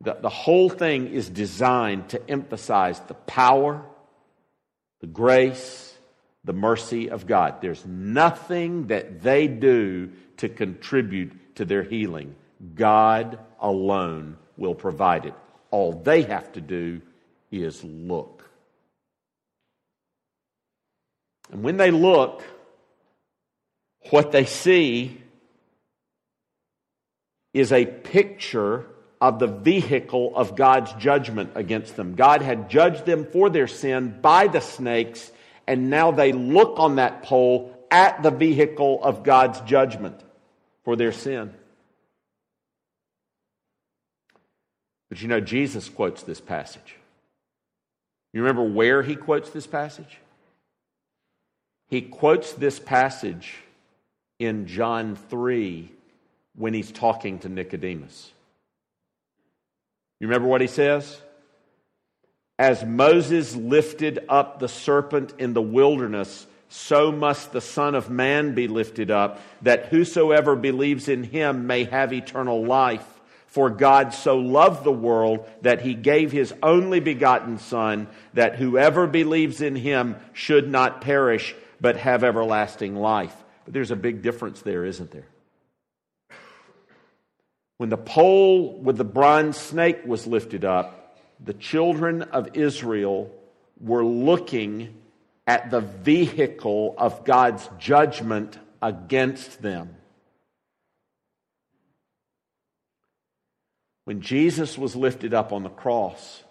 The, 0.00 0.14
the 0.14 0.28
whole 0.28 0.68
thing 0.68 1.08
is 1.08 1.28
designed 1.28 2.10
to 2.10 2.30
emphasize 2.30 3.00
the 3.00 3.14
power, 3.14 3.84
the 5.00 5.06
grace, 5.06 5.96
the 6.44 6.52
mercy 6.52 7.10
of 7.10 7.26
God. 7.26 7.60
There's 7.60 7.84
nothing 7.84 8.86
that 8.88 9.22
they 9.22 9.48
do 9.48 10.12
to 10.38 10.48
contribute 10.48 11.56
to 11.56 11.64
their 11.64 11.82
healing. 11.82 12.36
God 12.74 13.38
alone 13.60 14.36
will 14.56 14.74
provide 14.74 15.26
it. 15.26 15.34
All 15.70 15.92
they 15.92 16.22
have 16.22 16.52
to 16.52 16.60
do 16.60 17.02
is 17.50 17.82
look. 17.82 18.48
And 21.50 21.62
when 21.62 21.76
they 21.76 21.90
look, 21.90 22.44
what 24.10 24.32
they 24.32 24.44
see 24.44 25.20
is 27.52 27.72
a 27.72 27.84
picture 27.84 28.86
of 29.20 29.38
the 29.38 29.46
vehicle 29.46 30.32
of 30.36 30.54
God's 30.56 30.92
judgment 30.94 31.50
against 31.54 31.96
them. 31.96 32.14
God 32.14 32.42
had 32.42 32.70
judged 32.70 33.04
them 33.04 33.26
for 33.26 33.50
their 33.50 33.66
sin 33.66 34.18
by 34.20 34.46
the 34.46 34.60
snakes, 34.60 35.30
and 35.66 35.90
now 35.90 36.12
they 36.12 36.32
look 36.32 36.78
on 36.78 36.96
that 36.96 37.22
pole 37.22 37.74
at 37.90 38.22
the 38.22 38.30
vehicle 38.30 39.02
of 39.02 39.24
God's 39.24 39.60
judgment 39.62 40.20
for 40.84 40.94
their 40.94 41.12
sin. 41.12 41.52
But 45.08 45.22
you 45.22 45.28
know, 45.28 45.40
Jesus 45.40 45.88
quotes 45.88 46.22
this 46.22 46.40
passage. 46.40 46.96
You 48.32 48.42
remember 48.42 48.62
where 48.62 49.02
he 49.02 49.16
quotes 49.16 49.50
this 49.50 49.66
passage? 49.66 50.18
He 51.88 52.02
quotes 52.02 52.52
this 52.52 52.78
passage 52.78 53.54
in 54.38 54.66
John 54.66 55.16
3 55.16 55.90
when 56.54 56.74
he's 56.74 56.92
talking 56.92 57.38
to 57.40 57.48
Nicodemus. 57.48 58.32
You 60.20 60.26
remember 60.26 60.48
what 60.48 60.60
he 60.60 60.66
says? 60.66 61.20
As 62.58 62.84
Moses 62.84 63.54
lifted 63.54 64.18
up 64.28 64.58
the 64.58 64.68
serpent 64.68 65.34
in 65.38 65.52
the 65.52 65.62
wilderness, 65.62 66.46
so 66.68 67.12
must 67.12 67.52
the 67.52 67.60
Son 67.60 67.94
of 67.94 68.10
Man 68.10 68.54
be 68.54 68.66
lifted 68.68 69.10
up, 69.10 69.40
that 69.62 69.86
whosoever 69.86 70.56
believes 70.56 71.08
in 71.08 71.22
him 71.22 71.66
may 71.66 71.84
have 71.84 72.12
eternal 72.12 72.64
life. 72.64 73.06
For 73.46 73.70
God 73.70 74.12
so 74.12 74.36
loved 74.38 74.84
the 74.84 74.92
world 74.92 75.48
that 75.62 75.80
he 75.80 75.94
gave 75.94 76.32
his 76.32 76.52
only 76.62 77.00
begotten 77.00 77.58
Son, 77.58 78.08
that 78.34 78.56
whoever 78.56 79.06
believes 79.06 79.62
in 79.62 79.74
him 79.74 80.16
should 80.34 80.68
not 80.68 81.00
perish, 81.00 81.54
but 81.80 81.96
have 81.96 82.24
everlasting 82.24 82.96
life. 82.96 83.34
But 83.64 83.72
there's 83.72 83.90
a 83.90 83.96
big 83.96 84.20
difference 84.20 84.60
there, 84.60 84.84
isn't 84.84 85.12
there? 85.12 85.28
When 87.78 87.88
the 87.88 87.96
pole 87.96 88.74
with 88.80 88.96
the 88.96 89.04
bronze 89.04 89.56
snake 89.56 90.00
was 90.04 90.26
lifted 90.26 90.64
up, 90.64 91.16
the 91.42 91.54
children 91.54 92.22
of 92.22 92.56
Israel 92.56 93.32
were 93.80 94.04
looking 94.04 94.94
at 95.46 95.70
the 95.70 95.80
vehicle 95.80 96.94
of 96.98 97.24
God's 97.24 97.68
judgment 97.78 98.58
against 98.82 99.62
them. 99.62 99.94
When 104.04 104.22
Jesus 104.22 104.76
was 104.76 104.96
lifted 104.96 105.32
up 105.32 105.52
on 105.52 105.62
the 105.62 105.68
cross, 105.68 106.42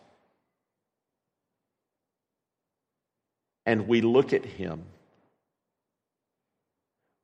and 3.66 3.88
we 3.88 4.00
look 4.00 4.32
at 4.32 4.46
him, 4.46 4.86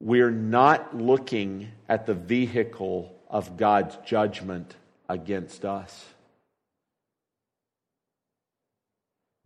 we're 0.01 0.31
not 0.31 0.97
looking 0.97 1.69
at 1.87 2.05
the 2.05 2.13
vehicle 2.13 3.15
of 3.33 3.57
God's 3.57 3.97
judgment 4.05 4.75
against 5.09 5.65
us. 5.65 6.05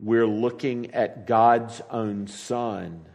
We're 0.00 0.26
looking 0.26 0.94
at 0.94 1.26
God's 1.26 1.80
own 1.90 2.28
Son 2.28 3.06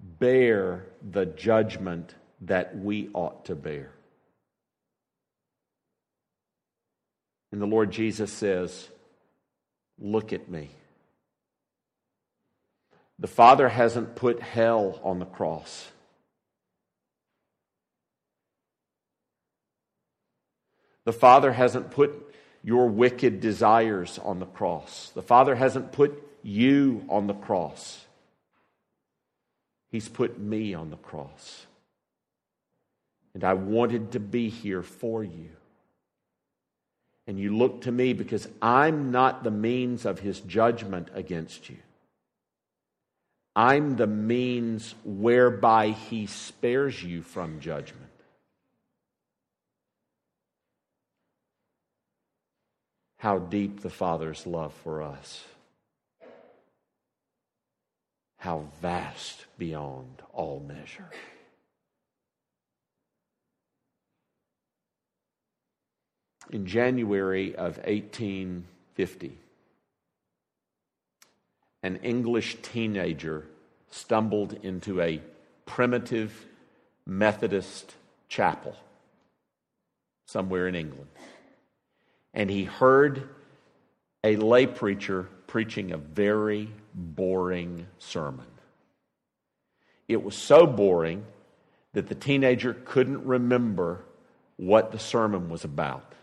bear 0.00 0.86
the 1.10 1.26
judgment 1.26 2.14
that 2.42 2.78
we 2.78 3.10
ought 3.12 3.44
to 3.46 3.56
bear. 3.56 3.90
And 7.50 7.60
the 7.60 7.66
Lord 7.66 7.90
Jesus 7.90 8.32
says, 8.32 8.88
Look 9.98 10.32
at 10.32 10.48
me. 10.48 10.70
The 13.18 13.26
Father 13.26 13.68
hasn't 13.68 14.14
put 14.14 14.40
hell 14.40 15.00
on 15.02 15.18
the 15.18 15.24
cross. 15.24 15.90
The 21.04 21.12
Father 21.12 21.52
hasn't 21.52 21.90
put 21.90 22.34
your 22.62 22.88
wicked 22.88 23.40
desires 23.40 24.18
on 24.22 24.40
the 24.40 24.46
cross. 24.46 25.10
The 25.14 25.22
Father 25.22 25.54
hasn't 25.54 25.92
put 25.92 26.22
you 26.42 27.04
on 27.08 27.26
the 27.26 27.34
cross. 27.34 28.04
He's 29.90 30.08
put 30.08 30.38
me 30.38 30.74
on 30.74 30.90
the 30.90 30.96
cross. 30.96 31.66
And 33.34 33.44
I 33.44 33.54
wanted 33.54 34.12
to 34.12 34.20
be 34.20 34.48
here 34.48 34.82
for 34.82 35.22
you. 35.22 35.50
And 37.26 37.38
you 37.38 37.56
look 37.56 37.82
to 37.82 37.92
me 37.92 38.14
because 38.14 38.48
I'm 38.60 39.10
not 39.10 39.44
the 39.44 39.50
means 39.50 40.04
of 40.06 40.18
his 40.18 40.40
judgment 40.40 41.08
against 41.14 41.68
you. 41.68 41.76
I'm 43.54 43.96
the 43.96 44.06
means 44.06 44.94
whereby 45.04 45.90
he 45.90 46.26
spares 46.26 47.02
you 47.02 47.22
from 47.22 47.60
judgment. 47.60 48.07
How 53.18 53.38
deep 53.38 53.80
the 53.80 53.90
Father's 53.90 54.46
love 54.46 54.72
for 54.84 55.02
us, 55.02 55.44
how 58.38 58.64
vast 58.80 59.46
beyond 59.58 60.22
all 60.32 60.64
measure. 60.66 61.10
In 66.50 66.64
January 66.64 67.54
of 67.56 67.76
1850, 67.78 69.36
an 71.82 71.96
English 71.96 72.56
teenager 72.62 73.44
stumbled 73.90 74.52
into 74.62 75.00
a 75.00 75.20
primitive 75.66 76.46
Methodist 77.04 77.94
chapel 78.28 78.76
somewhere 80.24 80.68
in 80.68 80.74
England 80.74 81.08
and 82.38 82.48
he 82.48 82.62
heard 82.62 83.28
a 84.22 84.36
lay 84.36 84.64
preacher 84.64 85.28
preaching 85.48 85.90
a 85.90 85.98
very 85.98 86.72
boring 86.94 87.88
sermon. 87.98 88.46
It 90.06 90.22
was 90.22 90.36
so 90.36 90.64
boring 90.64 91.26
that 91.94 92.06
the 92.06 92.14
teenager 92.14 92.74
couldn't 92.74 93.26
remember 93.26 94.04
what 94.56 94.92
the 94.92 95.00
sermon 95.00 95.48
was 95.48 95.64
about. 95.64 96.14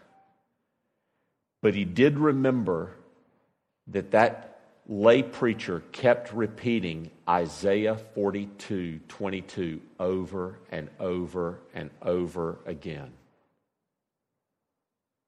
But 1.61 1.75
he 1.75 1.83
did 1.83 2.17
remember 2.17 2.95
that 3.87 4.11
that 4.11 4.61
lay 4.87 5.21
preacher 5.21 5.83
kept 5.91 6.31
repeating 6.31 7.11
Isaiah 7.27 7.97
42 7.97 8.99
22 9.09 9.81
over 9.99 10.59
and 10.71 10.89
over 10.97 11.59
and 11.73 11.89
over 12.01 12.59
again. 12.65 13.11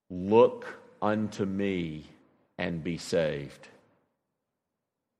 Look 0.09 0.79
unto 1.01 1.45
me 1.45 2.05
and 2.57 2.83
be 2.83 2.97
saved. 2.97 3.67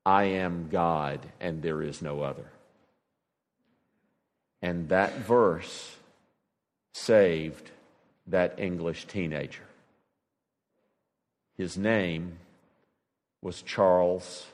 I 0.04 0.24
am 0.24 0.68
God 0.70 1.20
and 1.40 1.62
there 1.62 1.82
is 1.82 2.00
no 2.00 2.22
other. 2.22 2.50
And 4.62 4.88
that 4.88 5.14
verse 5.18 5.96
saved 6.94 7.70
that 8.26 8.58
English 8.58 9.04
teenager. 9.06 9.62
His 11.56 11.76
name 11.76 12.38
was 13.42 13.62
Charles 13.62 14.46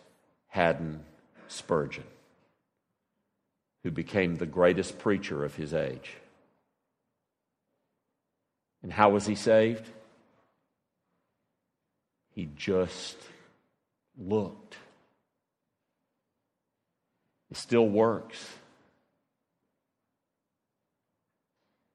Haddon 0.48 1.00
Spurgeon, 1.48 2.04
who 3.82 3.90
became 3.90 4.36
the 4.36 4.46
greatest 4.46 4.98
preacher 4.98 5.44
of 5.44 5.54
his 5.54 5.72
age. 5.72 6.16
And 8.82 8.92
how 8.92 9.10
was 9.10 9.26
he 9.26 9.34
saved? 9.34 9.88
He 12.34 12.48
just 12.56 13.16
looked. 14.18 14.76
It 17.50 17.56
still 17.56 17.88
works. 17.88 18.48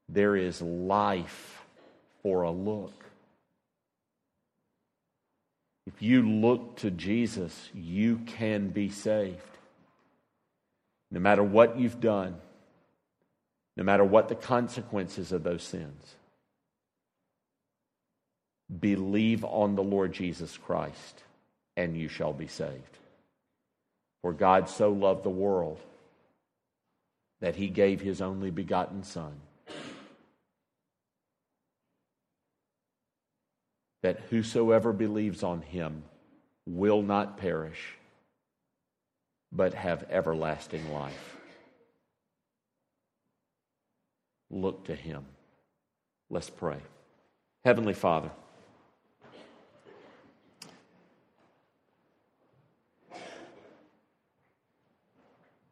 There 0.08 0.36
is 0.36 0.62
life 0.62 1.64
for 2.24 2.44
a 2.44 2.52
look. 2.52 2.94
If 5.86 6.02
you 6.02 6.28
look 6.28 6.78
to 6.78 6.92
Jesus, 6.92 7.70
you 7.74 8.20
can 8.26 8.70
be 8.70 8.90
saved. 8.90 9.38
No 11.12 11.20
matter 11.20 11.44
what 11.44 11.80
you've 11.80 12.00
done, 12.00 12.36
no 13.76 13.84
matter 13.84 14.04
what 14.04 14.30
the 14.30 14.36
consequences 14.36 15.32
of 15.32 15.44
those 15.44 15.64
sins, 15.64 16.16
believe 18.80 19.44
on 19.44 19.76
the 19.76 19.84
Lord 19.84 20.14
Jesus 20.14 20.58
Christ, 20.58 21.24
and 21.76 21.98
you 21.98 22.08
shall 22.08 22.34
be 22.34 22.48
saved. 22.48 22.98
For 24.22 24.34
God 24.34 24.70
so 24.70 24.92
loved 24.92 25.24
the 25.24 25.30
world 25.30 25.80
that 27.40 27.56
he 27.56 27.68
gave 27.68 28.02
his 28.02 28.22
only 28.22 28.52
begotten 28.52 29.04
Son 29.04 29.40
that 34.02 34.20
whosoever 34.30 34.94
believes 34.94 35.44
on 35.44 35.62
him 35.62 36.04
will 36.66 37.02
not 37.02 37.38
perish, 37.38 37.96
but 39.52 39.74
have 39.74 40.06
everlasting 40.10 40.92
life. 40.94 41.38
Look 44.50 44.86
to 44.86 44.96
him. 44.96 45.26
Let's 46.30 46.50
pray. 46.50 46.78
Heavenly 47.66 47.94
Father, 47.94 48.32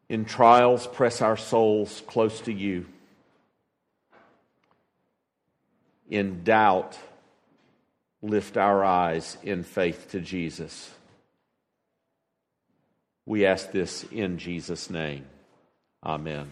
in 0.08 0.24
trials, 0.24 0.86
press 0.86 1.20
our 1.20 1.36
souls 1.36 2.02
close 2.06 2.40
to 2.42 2.52
you. 2.52 2.86
In 6.08 6.42
doubt, 6.44 6.98
lift 8.22 8.56
our 8.56 8.82
eyes 8.82 9.36
in 9.42 9.62
faith 9.62 10.10
to 10.12 10.20
Jesus. 10.20 10.90
We 13.26 13.44
ask 13.44 13.70
this 13.70 14.04
in 14.04 14.38
Jesus' 14.38 14.88
name. 14.88 15.26
Amen. 16.02 16.50